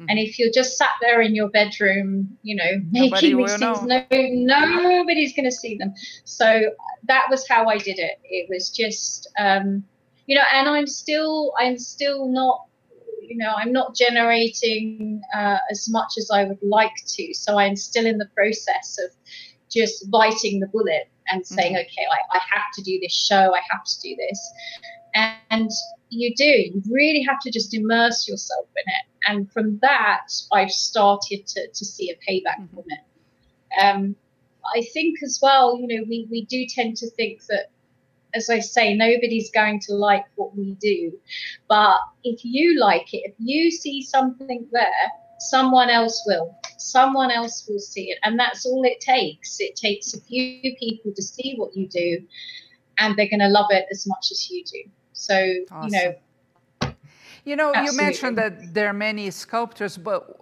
[0.02, 0.10] Mm-hmm.
[0.10, 4.06] And if you're just sat there in your bedroom, you know, making these things, no,
[4.10, 5.94] nobody's going to see them.
[6.24, 6.72] So
[7.08, 8.20] that was how I did it.
[8.24, 9.84] It was just, um,
[10.26, 12.66] you know, and I'm still, I'm still not,
[13.22, 17.34] you know, I'm not generating uh, as much as I would like to.
[17.36, 19.12] So I'm still in the process of
[19.70, 21.82] just biting the bullet and saying, mm-hmm.
[21.82, 24.54] okay, I, I have to do this show, I have to do this.
[25.50, 25.70] And
[26.10, 30.72] you do, you really have to just immerse yourself in it and from that, I've
[30.72, 32.76] started to, to see a payback mm-hmm.
[32.76, 33.82] from it.
[33.82, 34.16] Um,
[34.76, 37.72] I think as well, you know, we, we do tend to think that,
[38.34, 41.18] as I say, nobody's going to like what we do.
[41.68, 46.56] But if you like it, if you see something there, someone else will.
[46.78, 48.18] Someone else will see it.
[48.24, 49.60] And that's all it takes.
[49.60, 52.20] It takes a few people to see what you do,
[53.00, 54.84] and they're going to love it as much as you do.
[55.14, 55.36] So,
[55.72, 55.90] awesome.
[55.90, 56.94] you know,
[57.44, 57.92] you know, Absolutely.
[57.92, 60.42] you mentioned that there are many sculptors, but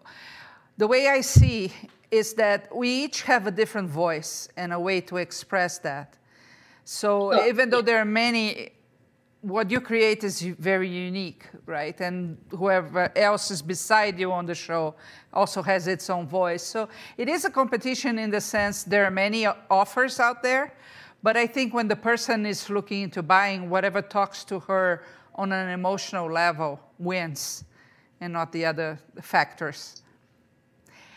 [0.77, 1.71] the way I see
[2.11, 6.17] is that we each have a different voice and a way to express that.
[6.83, 8.71] So oh, even though there are many,
[9.41, 11.99] what you create is very unique, right?
[12.01, 14.95] And whoever else is beside you on the show
[15.33, 16.63] also has its own voice.
[16.63, 20.73] So it is a competition in the sense there are many offers out there,
[21.23, 25.03] but I think when the person is looking into buying whatever talks to her
[25.35, 27.63] on an emotional level wins
[28.19, 30.01] and not the other factors.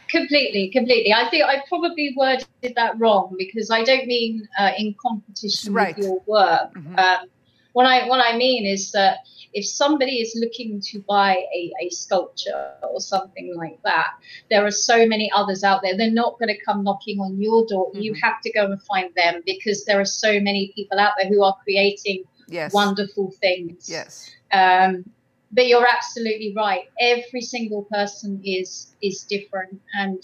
[0.09, 1.13] Completely, completely.
[1.13, 5.97] I think I probably worded that wrong because I don't mean uh, in competition right.
[5.97, 6.75] with your work.
[6.75, 6.99] Mm-hmm.
[6.99, 7.29] Um,
[7.73, 9.19] what I what I mean is that
[9.53, 14.13] if somebody is looking to buy a, a sculpture or something like that,
[14.51, 15.97] there are so many others out there.
[15.97, 17.91] They're not going to come knocking on your door.
[17.91, 18.01] Mm-hmm.
[18.01, 21.29] You have to go and find them because there are so many people out there
[21.29, 22.73] who are creating yes.
[22.73, 23.89] wonderful things.
[23.89, 24.31] Yes.
[24.53, 25.05] Um,
[25.51, 26.85] but you're absolutely right.
[26.99, 30.23] Every single person is is different, and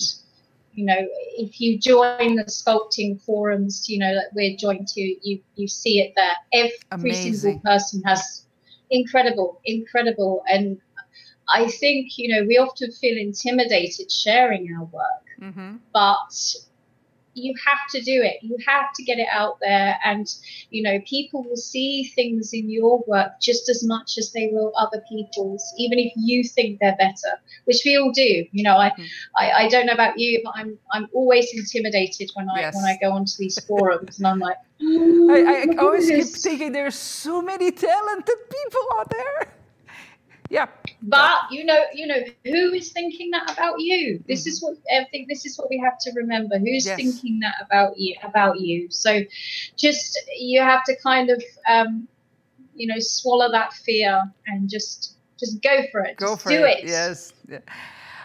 [0.79, 5.41] you know, if you join the sculpting forums, you know that we're joined to, you
[5.57, 6.37] you see it there.
[6.53, 7.35] Every Amazing.
[7.35, 8.45] single person has
[8.91, 10.81] incredible, incredible, and
[11.53, 15.79] I think you know we often feel intimidated sharing our work, mm-hmm.
[15.93, 16.33] but
[17.39, 20.35] you have to do it you have to get it out there and
[20.71, 24.73] you know people will see things in your work just as much as they will
[24.77, 28.91] other people's even if you think they're better which we all do you know i
[28.91, 29.07] mm.
[29.37, 32.75] I, I, don't know about you but i'm i'm always intimidated when i yes.
[32.75, 36.73] when i go onto these forums and i'm like oh, I, I always keep thinking
[36.73, 39.58] there's so many talented people out there
[40.51, 40.67] yeah.
[41.03, 44.23] But you know, you know, who is thinking that about you?
[44.27, 44.49] This mm-hmm.
[44.49, 45.29] is what I think.
[45.29, 46.59] This is what we have to remember.
[46.59, 46.97] Who's yes.
[46.97, 48.17] thinking that about you?
[48.23, 48.89] About you.
[48.91, 49.21] So,
[49.77, 52.09] just you have to kind of, um,
[52.75, 56.17] you know, swallow that fear and just just go for it.
[56.17, 56.79] Go just for do it.
[56.79, 56.89] it.
[56.89, 57.33] Yes.
[57.49, 57.59] Yeah.
[57.59, 57.65] See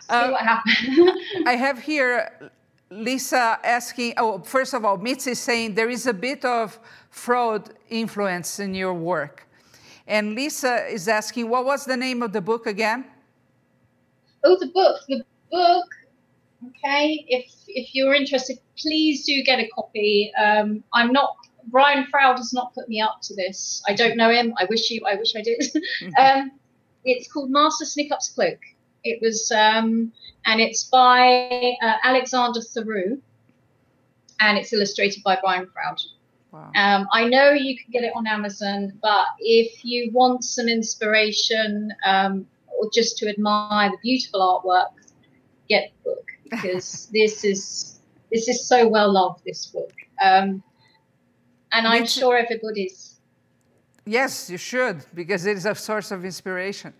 [0.09, 1.09] uh, what happens.
[1.45, 2.51] I have here
[2.89, 4.13] Lisa asking.
[4.17, 6.79] Oh, first of all, Mitzi is saying there is a bit of
[7.11, 9.47] Froud influence in your work.
[10.07, 13.05] And Lisa is asking, what was the name of the book again?
[14.43, 15.01] Oh, the book.
[15.07, 15.85] The book.
[16.69, 20.31] Okay, if if you're interested, please do get a copy.
[20.37, 21.35] Um, I'm not.
[21.67, 23.81] Brian Froud has not put me up to this.
[23.87, 24.53] I don't know him.
[24.57, 25.01] I wish you.
[25.05, 25.63] I wish I did.
[26.19, 26.51] um,
[27.05, 28.59] it's called Master Snickup's Cloak.
[29.03, 30.13] It was, um,
[30.45, 33.19] and it's by uh, Alexander Theroux,
[34.39, 35.99] and it's illustrated by Brian Froud.
[36.53, 36.71] Wow.
[36.75, 41.91] Um, I know you can get it on Amazon, but if you want some inspiration
[42.05, 44.91] um, or just to admire the beautiful artwork,
[45.67, 47.99] get the book because this is
[48.31, 49.43] this is so well loved.
[49.43, 49.93] This book,
[50.23, 50.61] um,
[51.71, 53.19] and I'm sure everybody's.
[54.05, 56.93] Yes, you should because it is a source of inspiration.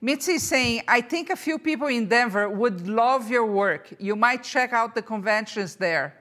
[0.00, 3.92] Mitzi is saying, I think a few people in Denver would love your work.
[3.98, 6.19] You might check out the conventions there.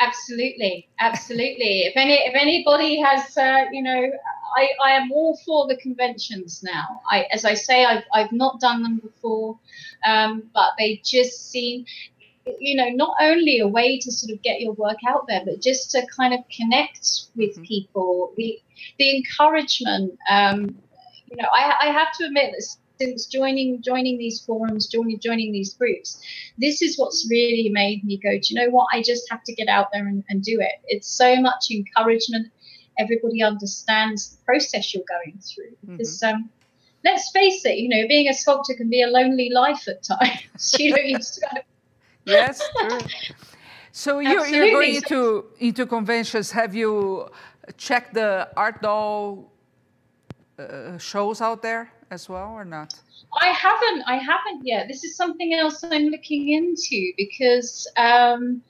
[0.00, 1.82] Absolutely, absolutely.
[1.82, 4.10] if any, if anybody has, uh, you know,
[4.56, 7.02] I, I am all for the conventions now.
[7.10, 9.58] I, as I say, I've, I've not done them before,
[10.06, 11.84] um, but they just seem,
[12.58, 15.60] you know, not only a way to sort of get your work out there, but
[15.60, 17.62] just to kind of connect with mm-hmm.
[17.64, 18.32] people.
[18.38, 18.58] The,
[18.98, 20.18] the encouragement.
[20.30, 20.76] Um,
[21.30, 25.52] you know, I, I have to admit that since joining joining these forums, joining joining
[25.52, 26.20] these groups,
[26.58, 28.32] this is what's really made me go.
[28.32, 28.88] Do you know what?
[28.92, 30.76] I just have to get out there and, and do it.
[30.86, 32.48] It's so much encouragement.
[32.98, 35.96] Everybody understands the process you're going through mm-hmm.
[35.96, 36.22] because.
[36.22, 36.50] Um,
[37.02, 40.74] let's face it, you know, being a sculptor can be a lonely life at times.
[40.78, 41.64] you know, you just kind of
[42.26, 42.98] yes, true.
[43.92, 46.50] So you're, you're going into into conventions.
[46.50, 47.30] Have you
[47.78, 49.50] checked the art doll
[50.58, 51.90] uh, shows out there?
[52.10, 52.94] As well or not?
[53.40, 54.02] I haven't.
[54.06, 54.88] I haven't yet.
[54.88, 58.62] This is something else I'm looking into because, um,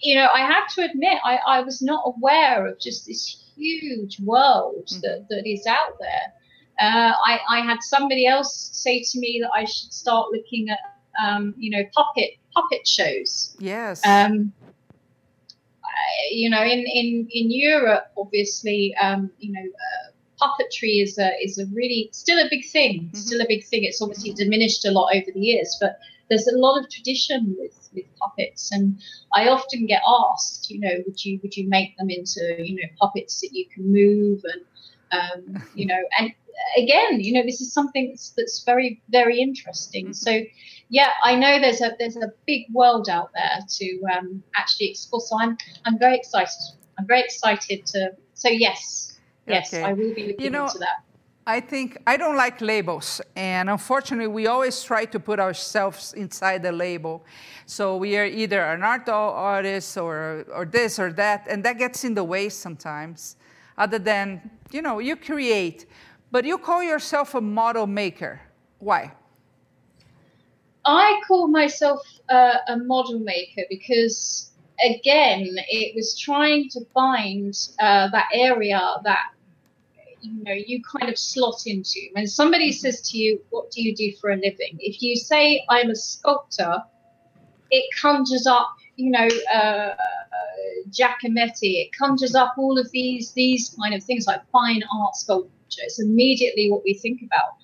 [0.00, 4.18] you know, I have to admit I, I was not aware of just this huge
[4.20, 5.00] world mm.
[5.02, 6.32] that, that is out there.
[6.80, 10.78] Uh, I, I had somebody else say to me that I should start looking at,
[11.22, 13.54] um, you know, puppet puppet shows.
[13.58, 14.00] Yes.
[14.06, 14.52] Um,
[16.30, 20.09] you know, in, in, in Europe, obviously, um, you know, uh,
[20.40, 23.04] puppetry is a is a really still a big thing.
[23.04, 23.16] Mm-hmm.
[23.16, 23.84] Still a big thing.
[23.84, 27.76] It's obviously diminished a lot over the years, but there's a lot of tradition with
[27.94, 29.00] with puppets, and
[29.34, 32.88] I often get asked, you know, would you would you make them into you know
[33.00, 34.62] puppets that you can move and
[35.12, 36.32] um, you know and
[36.76, 40.12] again you know this is something that's, that's very very interesting mm-hmm.
[40.12, 40.40] so
[40.88, 45.20] yeah i know there's a there's a big world out there to um, actually explore
[45.20, 46.60] so i'm i'm very excited
[46.98, 49.18] i'm very excited to so yes
[49.50, 49.84] Yes, okay.
[49.84, 51.04] I will be looking you know, into that.
[51.46, 56.62] I think I don't like labels, and unfortunately, we always try to put ourselves inside
[56.62, 57.24] the label.
[57.66, 62.04] So we are either an art artist or or this or that, and that gets
[62.04, 63.36] in the way sometimes.
[63.78, 65.86] Other than you know, you create,
[66.30, 68.40] but you call yourself a model maker.
[68.78, 69.12] Why?
[70.84, 74.50] I call myself uh, a model maker because
[74.84, 79.32] again, it was trying to find uh, that area that
[80.22, 82.00] you know you kind of slot into.
[82.12, 82.78] When somebody mm-hmm.
[82.78, 85.96] says to you, "What do you do for a living?" If you say, "I'm a
[85.96, 86.82] sculptor,"
[87.70, 89.94] it conjures up, you know, uh,
[90.90, 91.84] Giacometti.
[91.84, 95.82] It conjures up all of these these kind of things like fine art sculpture.
[95.82, 97.56] It's immediately what we think about.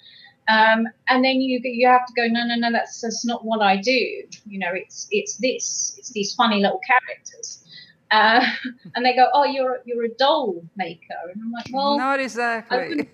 [0.49, 3.61] Um, and then you you have to go no no no that's that's not what
[3.61, 7.66] I do you know it's it's this it's these funny little characters
[8.11, 8.45] uh,
[8.95, 13.09] and they go, "Oh, you're you're a doll maker," and I'm like, "Well, not exactly."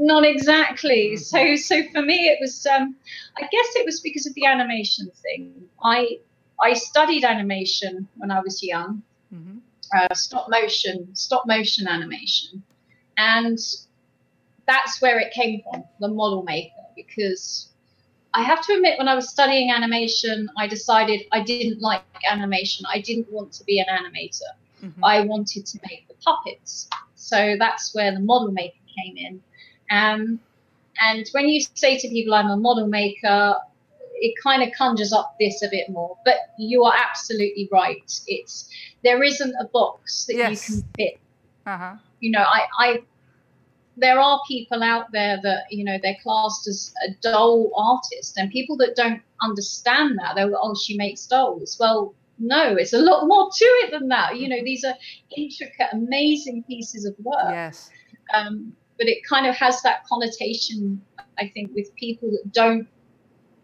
[0.00, 1.14] Not exactly.
[1.14, 1.56] Mm-hmm.
[1.56, 2.64] So, so for me, it was.
[2.66, 2.94] Um,
[3.36, 5.52] I guess it was because of the animation thing.
[5.82, 6.18] I
[6.62, 9.02] I studied animation when I was young,
[9.34, 9.58] mm-hmm.
[9.96, 12.62] uh, stop motion, stop motion animation,
[13.16, 13.58] and
[14.68, 17.70] that's where it came from, the model maker, because
[18.34, 22.86] I have to admit, when I was studying animation, I decided I didn't like animation.
[22.92, 24.52] I didn't want to be an animator.
[24.84, 25.04] Mm-hmm.
[25.04, 26.88] I wanted to make the puppets.
[27.14, 29.42] So that's where the model maker came in.
[29.90, 30.40] Um,
[31.00, 33.56] and when you say to people, I'm a model maker,
[34.14, 36.16] it kind of conjures up this a bit more.
[36.24, 38.20] But you are absolutely right.
[38.26, 38.68] It's
[39.02, 40.68] there isn't a box that yes.
[40.68, 41.20] you can fit.
[41.66, 41.94] Uh-huh.
[42.20, 43.02] You know, I, I
[43.98, 48.50] there are people out there that you know they're classed as a doll artist, and
[48.50, 51.76] people that don't understand that they're oh she makes dolls.
[51.78, 54.38] Well, no, it's a lot more to it than that.
[54.38, 54.94] You know, these are
[55.36, 57.50] intricate, amazing pieces of work.
[57.50, 57.90] Yes.
[58.32, 61.00] Um, but it kind of has that connotation,
[61.38, 62.88] I think, with people that don't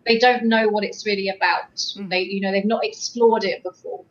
[0.06, 1.74] they don't know what it's really about.
[1.74, 2.10] Mm.
[2.10, 4.04] They, you know, they've not explored it before.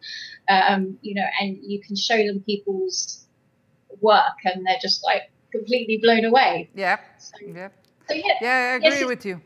[0.50, 3.28] Um, you know, and you can show them people's
[4.02, 6.70] work, and they're just like, completely blown away.
[6.76, 6.98] Yeah.
[7.18, 7.70] So, yeah.
[8.08, 8.34] So yeah.
[8.42, 9.42] Yeah, I agree yes, with you.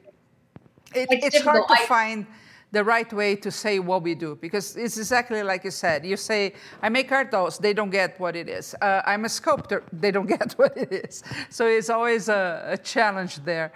[0.96, 2.26] It, it's, it's hard to I, find
[2.72, 6.06] the right way to say what we do because it's exactly like you said.
[6.06, 8.76] You say, I make art dolls, they don't get what it is.
[8.82, 11.24] Uh, I'm a sculptor, they don't get what it is.
[11.50, 12.44] So it's always a,
[12.76, 13.72] a challenge there.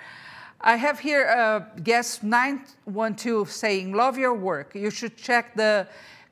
[0.64, 4.76] I have here uh, guest 912 saying, Love your work.
[4.76, 5.88] You should check the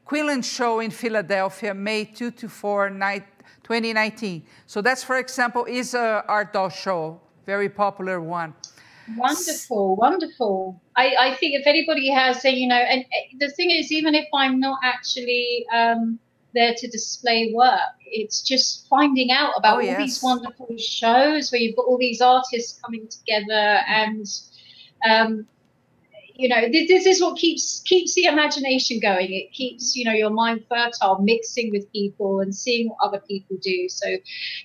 [0.05, 3.25] Quillen show in Philadelphia, May 2 to 4, night
[3.69, 4.43] 2019.
[4.65, 8.55] So that's, for example, is a art doll show, very popular one.
[9.15, 10.81] Wonderful, wonderful.
[10.95, 14.15] I, I think if anybody has a, you know, and eh, the thing is, even
[14.15, 16.17] if I'm not actually um,
[16.55, 19.97] there to display work, it's just finding out about oh, all yes.
[19.99, 24.25] these wonderful shows where you've got all these artists coming together and
[25.07, 25.45] um,
[26.39, 29.33] you know this, this is what keeps keeps the imagination going.
[29.33, 33.57] It keeps you know your mind fertile mixing with people and seeing what other people
[33.61, 33.89] do.
[33.89, 34.07] So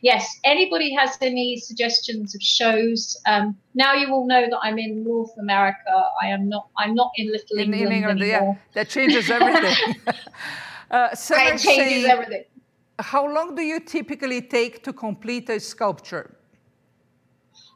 [0.00, 5.02] yes anybody has any suggestions of shows um, now you all know that i'm in
[5.02, 5.94] north america.
[6.22, 8.56] I am not i'm not in little in, england, england anymore.
[8.56, 9.96] Yeah, that changes everything.
[10.90, 12.44] Uh, it changes everything.
[13.00, 16.36] How long do you typically take to complete a sculpture?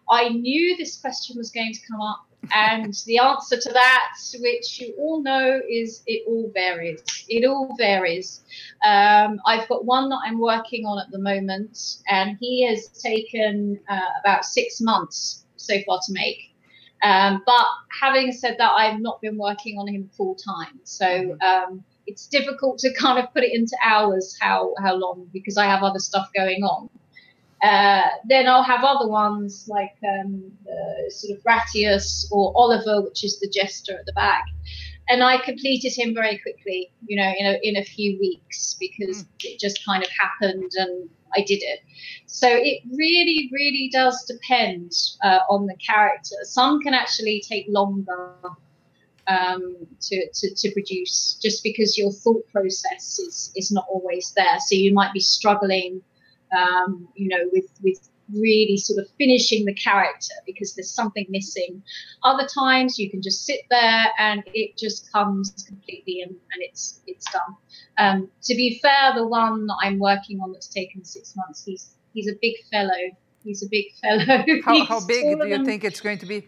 [0.09, 4.81] I knew this question was going to come up and the answer to that, which
[4.81, 7.03] you all know, is it all varies.
[7.29, 8.43] It all varies.
[8.85, 13.81] Um, I've got one that I'm working on at the moment, and he has taken
[13.89, 16.55] uh, about six months so far to make.
[17.03, 17.67] Um, but
[18.01, 22.79] having said that, I've not been working on him full time, so um, it's difficult
[22.79, 26.29] to kind of put it into hours how how long because I have other stuff
[26.35, 26.91] going on.
[27.63, 30.53] Uh, then I'll have other ones like um,
[31.09, 34.45] sort of Ratius or Oliver, which is the jester at the back.
[35.09, 39.25] And I completed him very quickly, you know, in a, in a few weeks because
[39.25, 39.29] mm.
[39.41, 41.81] it just kind of happened and I did it.
[42.27, 44.93] So it really, really does depend
[45.25, 46.37] uh, on the character.
[46.43, 48.35] Some can actually take longer
[49.27, 54.59] um, to, to, to, produce just because your thought process is, is not always there.
[54.59, 56.01] So you might be struggling
[56.57, 61.83] um, you know, with with really sort of finishing the character because there's something missing.
[62.23, 67.01] Other times you can just sit there and it just comes completely and, and it's
[67.07, 67.57] it's done.
[67.99, 71.95] Um, to be fair, the one that I'm working on that's taken six months, he's
[72.13, 73.17] he's a big fellow.
[73.45, 74.45] He's a big fellow.
[74.65, 76.47] How, how big do you think it's going to be?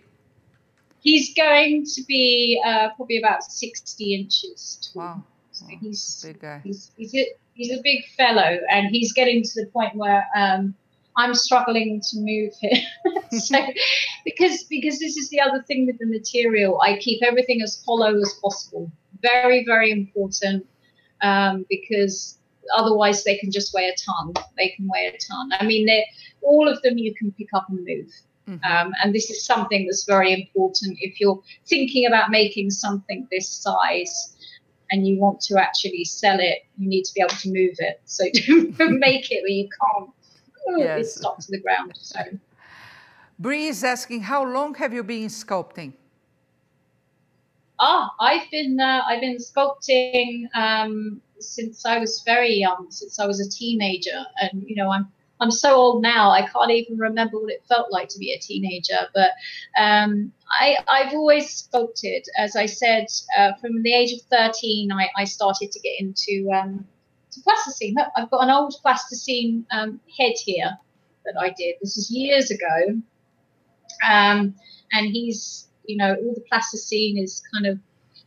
[1.03, 5.03] He's going to be uh, probably about 60 inches tall.
[5.03, 5.25] Wow.
[5.53, 5.79] So wow.
[5.81, 6.61] he's, big guy.
[6.63, 7.15] He's, he's,
[7.61, 10.75] he's a big fellow, and he's getting to the point where um,
[11.17, 12.83] I'm struggling to move him.
[13.39, 13.59] so,
[14.25, 18.17] because because this is the other thing with the material, I keep everything as hollow
[18.17, 18.91] as possible.
[19.21, 20.67] Very very important
[21.21, 22.39] um, because
[22.75, 24.33] otherwise they can just weigh a ton.
[24.57, 25.51] They can weigh a ton.
[25.61, 25.87] I mean,
[26.43, 28.11] all of them you can pick up and move.
[28.49, 28.73] Mm-hmm.
[28.73, 33.49] Um, and this is something that's very important if you're thinking about making something this
[33.49, 34.35] size
[34.91, 38.01] and you want to actually sell it, you need to be able to move it.
[38.05, 38.24] So
[38.78, 40.11] don't make it where you can't.
[40.68, 41.01] Oh, yes.
[41.01, 41.93] It's stuck to the ground.
[41.97, 42.20] So.
[43.38, 45.95] Bree is asking, how long have you been sculpting?
[47.82, 53.26] Ah, I've been uh, I've been sculpting um, since I was very young, since I
[53.26, 55.09] was a teenager, and you know I'm
[55.41, 58.38] I'm so old now, I can't even remember what it felt like to be a
[58.38, 59.09] teenager.
[59.14, 59.30] But
[59.78, 62.26] um, I, have always sculpted.
[62.36, 63.07] As I said,
[63.38, 66.86] uh, from the age of 13, I, I started to get into um,
[67.32, 67.95] to plasticine.
[67.97, 70.76] Look, I've got an old plasticine um, head here
[71.24, 71.76] that I did.
[71.80, 73.01] This is years ago.
[74.07, 74.55] Um,
[74.93, 77.78] and he's, you know, all the plasticine is kind of.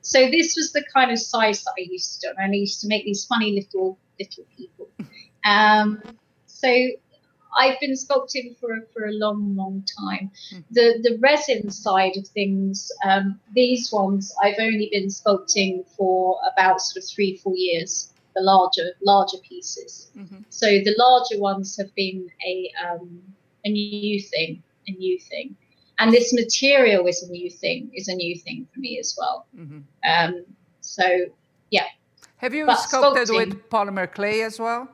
[0.01, 2.33] So this was the kind of size that I used to do.
[2.37, 4.89] And I used to make these funny little little people.
[5.45, 6.01] Um,
[6.63, 6.71] so
[7.59, 10.31] I've been sculpting for for a long, long time.
[10.53, 10.63] Mm.
[10.71, 16.81] The the resin side of things, um, these ones I've only been sculpting for about
[16.81, 18.09] sort of three, four years.
[18.35, 20.09] The larger larger pieces.
[20.17, 20.41] Mm-hmm.
[20.49, 23.21] So the larger ones have been a um,
[23.63, 25.55] a new thing, a new thing,
[25.99, 27.91] and this material is a new thing.
[27.93, 29.45] Is a new thing for me as well.
[29.55, 29.81] Mm-hmm.
[30.11, 30.45] Um,
[30.81, 31.05] so
[31.69, 31.85] yeah.
[32.37, 34.89] Have you but sculpted sculpting, with polymer clay as well?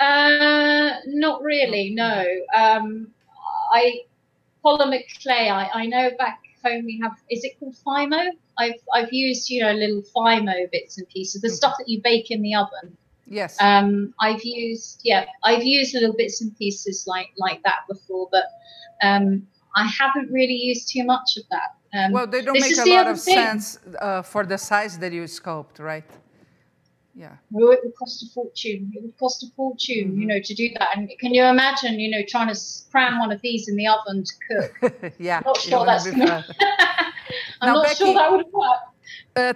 [0.00, 1.90] Uh, not really.
[1.90, 2.24] No.
[2.54, 3.08] Um,
[3.72, 4.02] I
[4.64, 5.48] polymer clay.
[5.48, 7.12] I, I know back home we have.
[7.30, 8.30] Is it called Fimo?
[8.58, 11.54] I've I've used you know little Fimo bits and pieces, the mm-hmm.
[11.54, 12.96] stuff that you bake in the oven.
[13.26, 13.56] Yes.
[13.60, 18.44] Um, I've used yeah, I've used little bits and pieces like like that before, but
[19.02, 19.46] um,
[19.76, 21.70] I haven't really used too much of that.
[21.94, 23.36] Um, well, they don't make a lot of thing.
[23.36, 26.04] sense uh, for the size that you sculpt, right?
[27.18, 27.36] Yeah.
[27.50, 28.92] Well, it would cost a fortune.
[28.94, 30.20] It would cost a fortune mm-hmm.
[30.20, 30.96] you know to do that.
[30.96, 32.60] And can you imagine you know trying to
[32.92, 35.12] cram one of these in the oven to cook?
[35.18, 36.44] Yeah I'm not sure that's gonna...
[37.60, 38.80] i'm now, not Becky, sure that would work.
[39.36, 39.54] uh,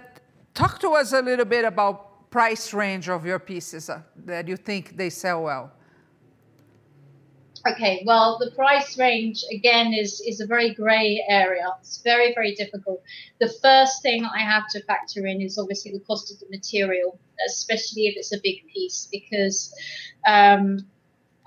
[0.53, 4.57] talk to us a little bit about price range of your pieces uh, that you
[4.57, 5.71] think they sell well
[7.65, 11.65] Okay, well, the price range again is is a very grey area.
[11.79, 13.01] It's very very difficult.
[13.39, 17.17] The first thing I have to factor in is obviously the cost of the material,
[17.47, 19.73] especially if it's a big piece, because
[20.27, 20.85] um,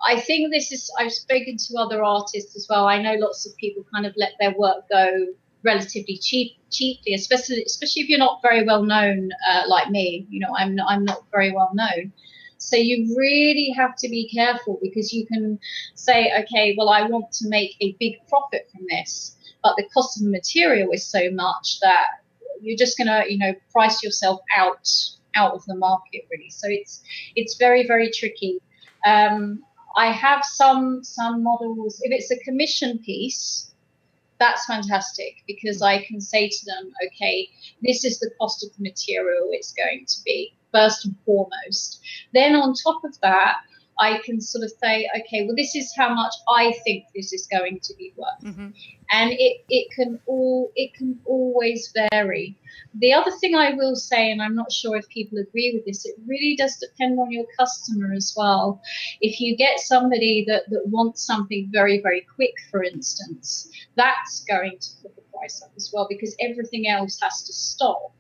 [0.06, 0.90] I think this is.
[0.98, 2.86] I've spoken to other artists as well.
[2.86, 5.26] I know lots of people kind of let their work go
[5.64, 10.26] relatively cheap cheaply, especially especially if you're not very well known uh, like me.
[10.30, 12.14] You know, I'm not, I'm not very well known.
[12.58, 15.58] So you really have to be careful because you can
[15.94, 20.20] say, okay, well, I want to make a big profit from this, but the cost
[20.20, 22.06] of material is so much that
[22.60, 24.88] you're just going to, you know, price yourself out
[25.36, 26.50] out of the market really.
[26.50, 27.02] So it's
[27.36, 28.58] it's very very tricky.
[29.04, 29.62] Um,
[29.96, 32.00] I have some some models.
[32.02, 33.72] If it's a commission piece,
[34.38, 37.48] that's fantastic because I can say to them, okay,
[37.82, 42.00] this is the cost of the material it's going to be first and foremost.
[42.32, 43.56] Then on top of that,
[43.98, 47.46] I can sort of say, okay, well, this is how much I think this is
[47.46, 48.68] going to be worth, mm-hmm.
[49.10, 52.58] and it it can all it can always vary.
[52.94, 56.04] The other thing I will say, and I'm not sure if people agree with this,
[56.04, 58.82] it really does depend on your customer as well.
[59.22, 64.78] If you get somebody that that wants something very very quick, for instance, that's going
[64.78, 68.12] to put the price up as well because everything else has to stop.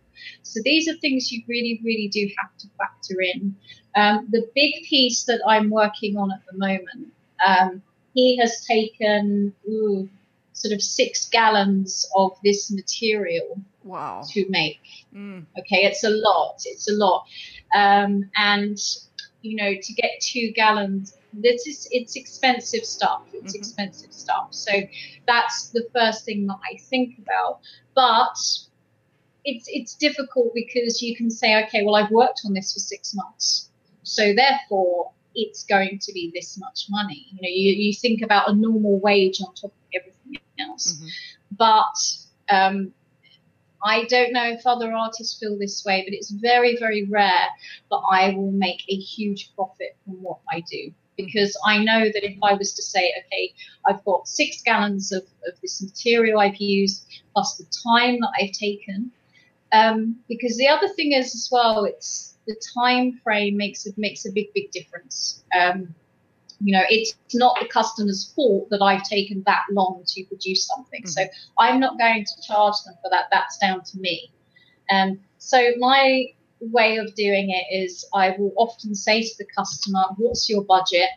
[0.42, 3.54] So these are things you really, really do have to factor in.
[3.94, 7.12] Um, the big piece that I'm working on at the moment,
[7.46, 7.82] um,
[8.14, 10.08] he has taken ooh,
[10.52, 14.22] sort of six gallons of this material wow.
[14.30, 14.80] to make.
[15.14, 15.44] Mm.
[15.58, 16.62] Okay, it's a lot.
[16.64, 17.26] It's a lot,
[17.74, 18.78] um, and
[19.42, 21.16] you know to get two gallons.
[21.32, 23.22] This is it's expensive stuff.
[23.32, 23.58] It's mm-hmm.
[23.58, 24.48] expensive stuff.
[24.50, 24.72] So
[25.26, 27.60] that's the first thing that I think about.
[27.94, 28.36] But
[29.46, 33.14] it's it's difficult because you can say, okay, well, I've worked on this for six
[33.14, 33.70] months,
[34.02, 37.26] so therefore it's going to be this much money.
[37.30, 41.08] You know, you, you think about a normal wage on top of everything else, mm-hmm.
[41.56, 42.92] but um,
[43.84, 47.48] I don't know if other artists feel this way, but it's very, very rare
[47.90, 50.92] that I will make a huge profit from what I do.
[51.16, 53.54] Because I know that if I was to say, okay,
[53.86, 58.52] I've got six gallons of, of this material I've used, plus the time that I've
[58.52, 59.12] taken,
[59.72, 64.24] um, because the other thing is as well, it's the time frame makes it makes
[64.24, 65.44] a big big difference.
[65.58, 65.94] Um,
[66.60, 71.02] you know, it's not the customer's fault that I've taken that long to produce something.
[71.02, 71.10] Mm-hmm.
[71.10, 71.24] So
[71.58, 73.24] I'm not going to charge them for that.
[73.30, 74.30] That's down to me.
[74.90, 76.24] Um, so my
[76.60, 81.10] way of doing it is I will often say to the customer, "What's your budget?"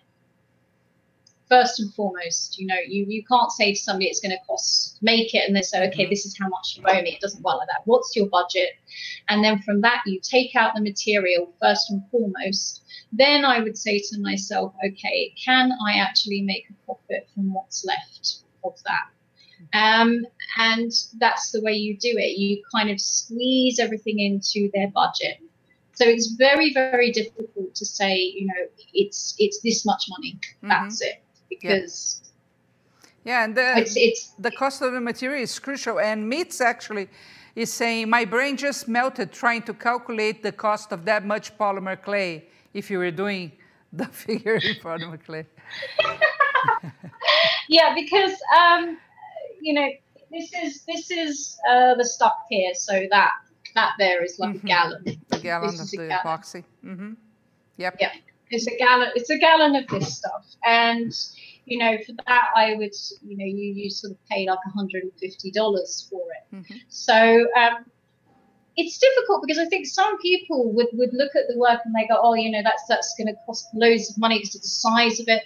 [1.50, 5.00] First and foremost, you know, you, you can't say to somebody it's going to cost,
[5.02, 6.12] make it, and then say, okay, mm-hmm.
[6.12, 7.16] this is how much you owe me.
[7.16, 7.82] It doesn't work like that.
[7.86, 8.70] What's your budget?
[9.28, 12.84] And then from that, you take out the material first and foremost.
[13.12, 17.84] Then I would say to myself, okay, can I actually make a profit from what's
[17.84, 19.08] left of that?
[19.74, 20.26] Um,
[20.58, 22.38] and that's the way you do it.
[22.38, 25.39] You kind of squeeze everything into their budget.
[25.93, 30.39] So it's very, very difficult to say, you know, it's it's this much money.
[30.64, 30.70] Mm-hmm.
[30.70, 32.22] That's it because
[33.24, 36.00] yeah, yeah and the, it's, it's the cost of the material is crucial.
[36.00, 37.10] And Mitzi actually
[37.56, 42.02] is saying my brain just melted trying to calculate the cost of that much polymer
[42.02, 43.52] clay if you were doing
[43.93, 45.45] the figure in polymer clay.
[47.70, 48.97] yeah, because um,
[49.62, 49.89] you know
[50.32, 53.32] this is this is uh, the stock here, so that
[53.76, 54.68] that there is like mm-hmm.
[54.68, 55.22] a gallon.
[55.32, 56.26] A gallon this of the gallon.
[56.26, 56.64] epoxy.
[56.86, 57.14] Mm-hmm.
[57.78, 57.97] Yep.
[58.00, 58.12] Yeah,
[58.50, 59.10] it's a gallon.
[59.16, 61.14] It's a gallon of this stuff, and
[61.70, 66.10] you know, for that, I would, you know, you, you sort of pay like $150
[66.10, 66.56] for it.
[66.56, 66.76] Mm-hmm.
[66.89, 67.86] So um,
[68.76, 72.08] it's difficult because I think some people would, would look at the work and they
[72.08, 74.68] go, oh, you know, that's that's going to cost loads of money because of the
[74.68, 75.43] size of it.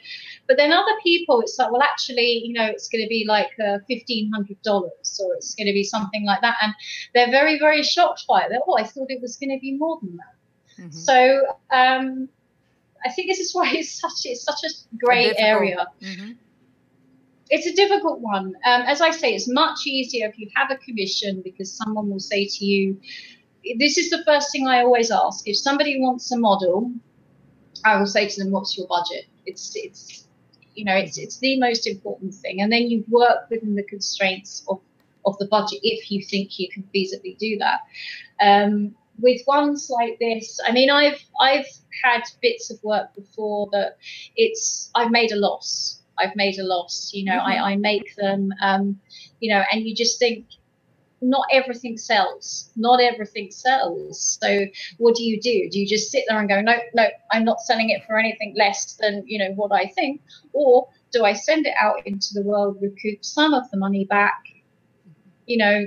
[0.47, 3.51] But then other people, it's like, well, actually, you know, it's going to be like
[3.60, 4.91] uh, $1,500 or
[5.36, 6.56] it's going to be something like that.
[6.62, 6.74] And
[7.14, 8.49] they're very, very shocked by it.
[8.49, 10.84] They're, oh, I thought it was going to be more than that.
[10.84, 10.91] Mm-hmm.
[10.91, 12.30] So, um,
[13.06, 15.88] I think this is why it's such it's such a great area.
[16.01, 16.32] Mm-hmm.
[17.49, 18.56] It's a difficult one.
[18.66, 22.20] Um, as I say, it's much easier if you have a commission because someone will
[22.20, 22.99] say to you,
[23.78, 25.47] "This is the first thing I always ask.
[25.47, 26.91] If somebody wants a model,
[27.86, 30.28] I will say to them, "What's your budget?" It's it's
[30.74, 34.64] you know it's it's the most important thing, and then you work within the constraints
[34.68, 34.80] of
[35.26, 37.82] of the budget if you think you can feasibly do that.
[38.41, 41.68] Um, with ones like this, I mean, I've I've
[42.03, 43.97] had bits of work before that
[44.36, 46.01] it's I've made a loss.
[46.18, 47.11] I've made a loss.
[47.14, 47.64] You know, mm-hmm.
[47.64, 48.99] I, I make them, um,
[49.39, 50.45] you know, and you just think
[51.22, 52.70] not everything sells.
[52.76, 54.38] Not everything sells.
[54.41, 54.66] So
[54.97, 55.70] what do you do?
[55.70, 58.53] Do you just sit there and go, no, no, I'm not selling it for anything
[58.57, 60.22] less than you know what I think,
[60.53, 64.41] or do I send it out into the world, recoup some of the money back?
[65.45, 65.86] You know,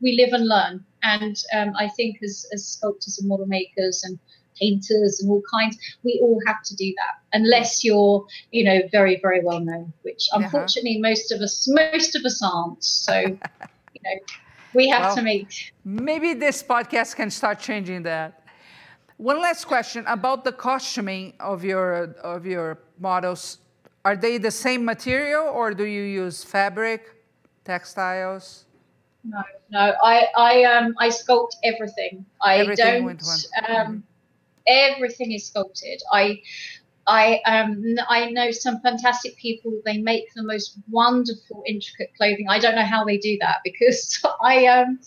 [0.00, 0.84] we live and learn.
[1.02, 4.18] And um, I think as, as sculptors and model makers and
[4.60, 9.18] painters and all kinds, we all have to do that unless you're, you know, very,
[9.20, 10.44] very well known, which uh-huh.
[10.44, 11.10] unfortunately uh-huh.
[11.10, 12.84] most of us most of us aren't.
[12.84, 13.14] So,
[13.94, 14.18] you know,
[14.74, 18.46] we have well, to make maybe this podcast can start changing that.
[19.16, 23.58] One last question about the costuming of your of your models.
[24.02, 27.16] Are they the same material or do you use fabric,
[27.64, 28.64] textiles?
[29.24, 29.94] No, no.
[30.02, 32.24] I I um I sculpt everything.
[32.42, 33.46] I Everything don't.
[33.68, 34.04] Um,
[34.66, 36.00] everything is sculpted.
[36.12, 36.40] I
[37.06, 39.72] I um I know some fantastic people.
[39.84, 42.46] They make the most wonderful, intricate clothing.
[42.48, 45.00] I don't know how they do that because I um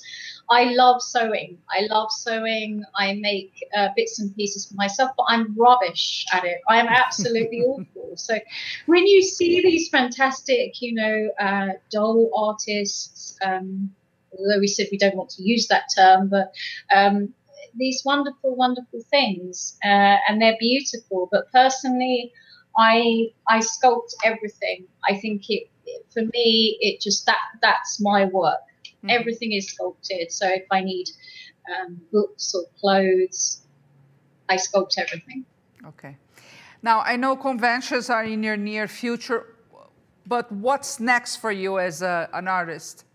[0.50, 1.58] I love sewing.
[1.72, 2.84] I love sewing.
[2.96, 6.60] I make uh, bits and pieces for myself, but I'm rubbish at it.
[6.70, 8.18] I'm absolutely awful.
[8.18, 8.38] So
[8.86, 13.92] when you see these fantastic, you know, uh, doll artists, um,
[14.38, 16.52] although we said we don't want to use that term, but
[16.94, 17.34] um,
[17.76, 21.30] these wonderful, wonderful things, uh, and they're beautiful.
[21.32, 22.32] But personally,
[22.78, 24.88] I I sculpt everything.
[25.10, 25.70] I think it
[26.14, 28.60] for me it just that that's my work.
[29.04, 29.12] Mhm.
[29.12, 30.32] Everything is sculpted.
[30.32, 31.08] So if I need
[31.72, 33.62] um, books or clothes,
[34.50, 35.46] I sculpt everything.
[35.86, 36.18] Okay.
[36.82, 39.56] Now, I know conventions are in your near future,
[40.28, 43.06] but what's next for you as a, an artist?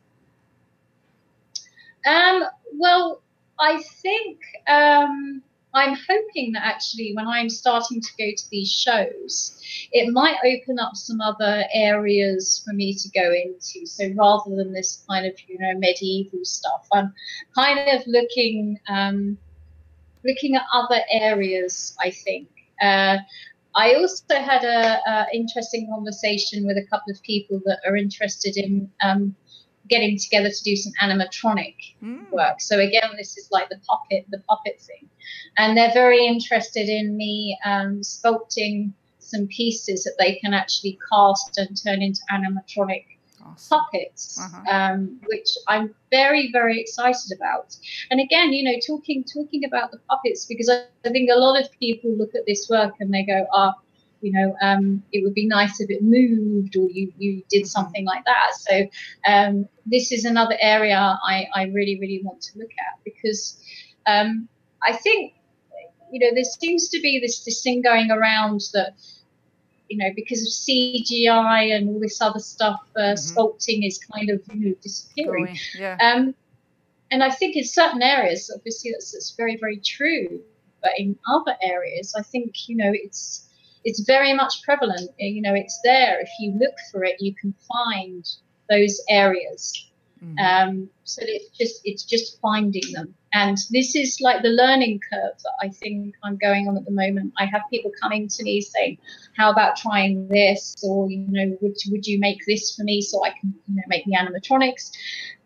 [2.06, 2.44] Um,
[2.74, 3.22] well,
[3.58, 4.38] I think
[4.68, 5.42] um,
[5.74, 9.60] I'm hoping that actually when I'm starting to go to these shows,
[9.92, 13.86] it might open up some other areas for me to go into.
[13.86, 17.12] So rather than this kind of you know medieval stuff, I'm
[17.54, 19.38] kind of looking um,
[20.24, 21.96] looking at other areas.
[22.00, 22.48] I think.
[22.80, 23.18] Uh,
[23.76, 28.90] I also had a, interesting conversation with a couple of people that are interested in
[29.02, 29.36] um,
[29.88, 32.60] getting together to do some animatronic Mm, work.
[32.60, 35.08] So again, this is like the puppet, the puppet thing,
[35.56, 41.58] and they're very interested in me um, sculpting some pieces that they can actually cast
[41.58, 43.04] and turn into animatronic
[43.44, 43.78] awesome.
[43.78, 44.62] puppets, Uh-huh.
[44.76, 47.76] um, which I'm very, very excited about.
[48.10, 51.60] And again, you know, talking talking about the puppets because I, I think a lot
[51.60, 53.74] of people look at this work and they go, ah.
[54.20, 57.68] You know, um, it would be nice if it moved or you, you did Mhm.
[57.68, 58.50] something like that.
[58.58, 58.88] So
[59.26, 63.62] um, this is another area I, I really, really want to look at because
[64.06, 64.48] um,
[64.82, 65.34] I think,
[66.10, 68.94] you know, there seems to be this, this thing going around that,
[69.88, 73.18] you know, because of CGI and all this other stuff, uh, Mhm.
[73.18, 75.46] sculpting is kind of, you know, disappearing.
[75.46, 75.96] Going, yeah.
[76.00, 76.34] Um,
[77.10, 80.42] and I think in certain areas, obviously, that's, that's very, very true.
[80.82, 83.47] But in other areas, I think you know it's
[83.84, 85.10] it's very much prevalent.
[85.10, 86.20] Uh, You know, it's there.
[86.20, 88.24] If you look for it, you can find
[88.68, 89.84] those areas.
[90.22, 90.38] Mhm.
[90.40, 93.14] Um, so it's just it's just finding them.
[93.34, 96.90] And this is like the learning curve that I think I'm going on at the
[96.90, 97.34] moment.
[97.38, 98.98] I have people coming to me saying,
[99.36, 103.24] "How about trying this?" Or you know, would would you make this for me so
[103.24, 104.90] I can you know make the animatronics?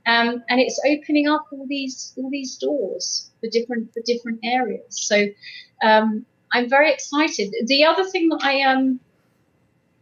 [0.07, 4.85] um, and it's opening up all these all these doors for different for different areas.
[4.89, 5.27] So
[5.83, 7.55] um, I'm very excited.
[7.67, 9.01] The other thing that I um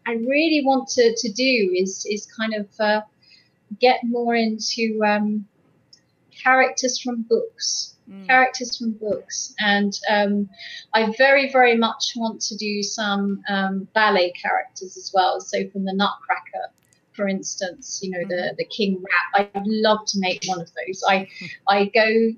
[0.07, 3.03] I really want to, to do is is kind of uh,
[3.79, 5.47] get more into um,
[6.43, 8.27] characters from books Mm.
[8.27, 9.55] characters from books.
[9.61, 10.49] And um,
[10.95, 15.41] i very very much want to do some um, ballet characters as well.
[15.41, 16.67] So from the nutcracker
[17.13, 19.03] for instance you know the the king
[19.35, 19.49] rat.
[19.55, 21.03] I'd love to make one of those.
[21.09, 21.29] I
[21.69, 22.33] i go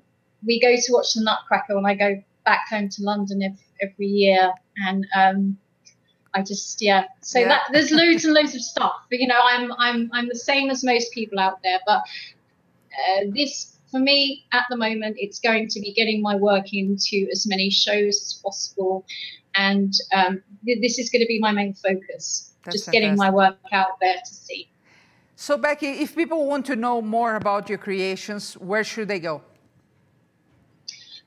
[0.45, 4.07] we go to watch the nutcracker when i go back home to london every, every
[4.07, 5.57] year and um,
[6.33, 7.05] I just yeah.
[7.21, 7.49] So Yeah.
[7.49, 8.95] that there's loads and loads of stuff.
[9.09, 11.79] But you know, I'm I'm I'm the same as most people out there.
[11.85, 16.73] But uh, this for me at the moment, it's going to be getting my work
[16.73, 19.05] into as many shows as possible,
[19.55, 22.53] and um, th- this is going to be my main focus.
[22.63, 24.69] That's just getting my work out there to see.
[25.35, 29.41] So, Becky, if people want to know more about your creations, where should they go?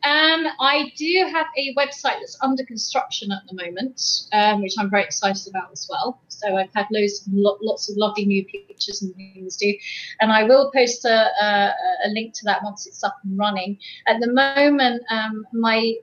[0.06, 4.00] Um, I do have a website that's under construction at the moment,
[4.32, 6.20] um, which I'm very excited about as well.
[6.28, 9.78] So I've had loads, lo- lots of lovely new pictures and things to do,
[10.20, 13.78] and I will post a, a, a link to that once it's up and running.
[14.06, 15.94] At the moment, um, my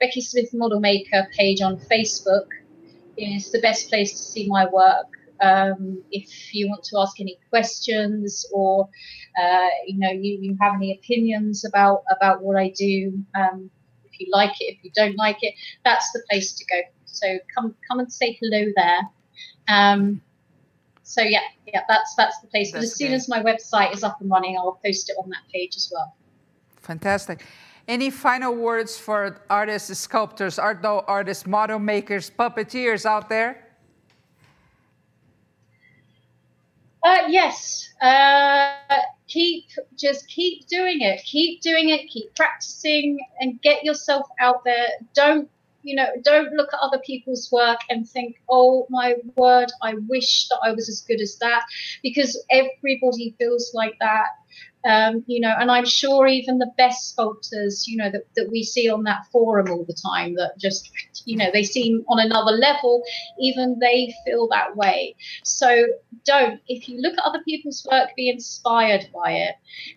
[0.00, 2.46] Becky Smith Model Maker page on Facebook
[3.16, 5.06] is the best place to see my work.
[5.40, 8.88] Um, if you want to ask any questions or
[9.40, 13.70] uh, you know you, you have any opinions about about what I do, um,
[14.04, 16.80] if you like it, if you don't like it, that's the place to go.
[17.04, 19.00] So come come and say hello there.
[19.68, 20.20] Um,
[21.02, 22.72] so yeah, yeah, that's that's the place.
[22.72, 25.28] But That's as soon as my website is up and running, I'll post it on
[25.30, 26.14] that page as well.
[26.80, 27.44] Fantastic.
[27.88, 33.65] Any final words for artists, sculptors, art doll artists, model makers, puppeteers out there?
[37.06, 37.94] Uh, yes.
[38.02, 38.72] Uh,
[39.28, 41.22] keep just keep doing it.
[41.24, 42.08] Keep doing it.
[42.08, 44.88] Keep practicing and get yourself out there.
[45.14, 45.48] Don't
[45.84, 50.48] you know, don't look at other people's work and think, oh my word, I wish
[50.48, 51.62] that I was as good as that,
[52.02, 54.30] because everybody feels like that.
[54.86, 58.62] Um, you know, and I'm sure even the best sculptors, you know, that, that we
[58.62, 60.90] see on that forum all the time that just,
[61.24, 63.02] you know, they seem on another level,
[63.40, 65.16] even they feel that way.
[65.42, 65.86] So
[66.24, 69.56] don't, if you look at other people's work, be inspired by it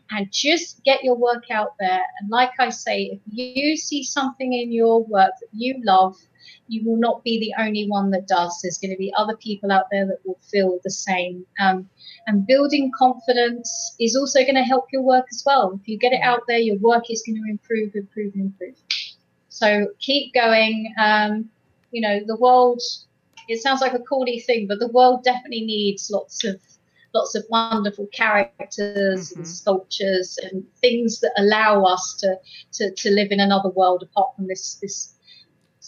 [0.10, 2.02] and just get your work out there.
[2.20, 6.18] And like I say, if you see something in your work that you love,
[6.70, 8.60] you will not be the only one that does.
[8.62, 11.46] There's going to be other people out there that will feel the same.
[11.60, 11.90] Um,
[12.28, 15.78] and building confidence is also going to help your work as well.
[15.82, 18.76] If you get it out there, your work is going to improve, improve, improve.
[19.50, 20.94] So keep going.
[21.00, 21.50] Um,
[21.92, 22.82] you know, the world,
[23.48, 26.60] it sounds like a corny thing, but the world definitely needs lots of
[27.14, 29.40] lots of wonderful characters mm-hmm.
[29.40, 32.38] and sculptures and things that allow us to,
[32.72, 35.16] to, to live in another world apart from this this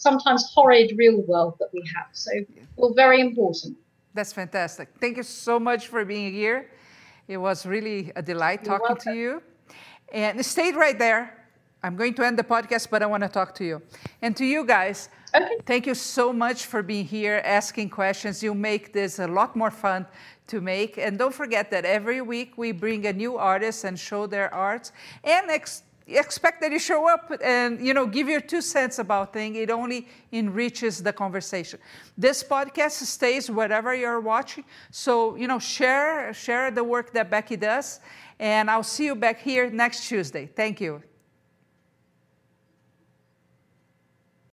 [0.02, 2.08] sometimes horrid real world that we have.
[2.12, 2.30] So,
[2.76, 3.76] well, very important.
[4.14, 4.88] That's fantastic.
[5.00, 6.70] Thank you so much for being here.
[7.28, 9.12] It was really a delight You're talking welcome.
[9.12, 9.42] to you.
[10.12, 11.38] And stay right there.
[11.84, 13.82] I'm going to end the podcast, but I want to talk to you.
[14.20, 15.56] And to you guys, okay.
[15.66, 18.42] thank you so much for being here, asking questions.
[18.42, 20.06] You make this a lot more fun
[20.48, 20.98] to make.
[20.98, 24.92] And don't forget that every week we bring a new artist and show their arts.
[25.24, 29.32] And next expect that you show up and you know give your two cents about
[29.32, 31.78] things it only enriches the conversation.
[32.16, 34.64] This podcast stays wherever you're watching.
[34.90, 38.00] So you know share share the work that becky does.
[38.38, 40.46] And i'll see you back here next tuesday.
[40.46, 41.02] Thank you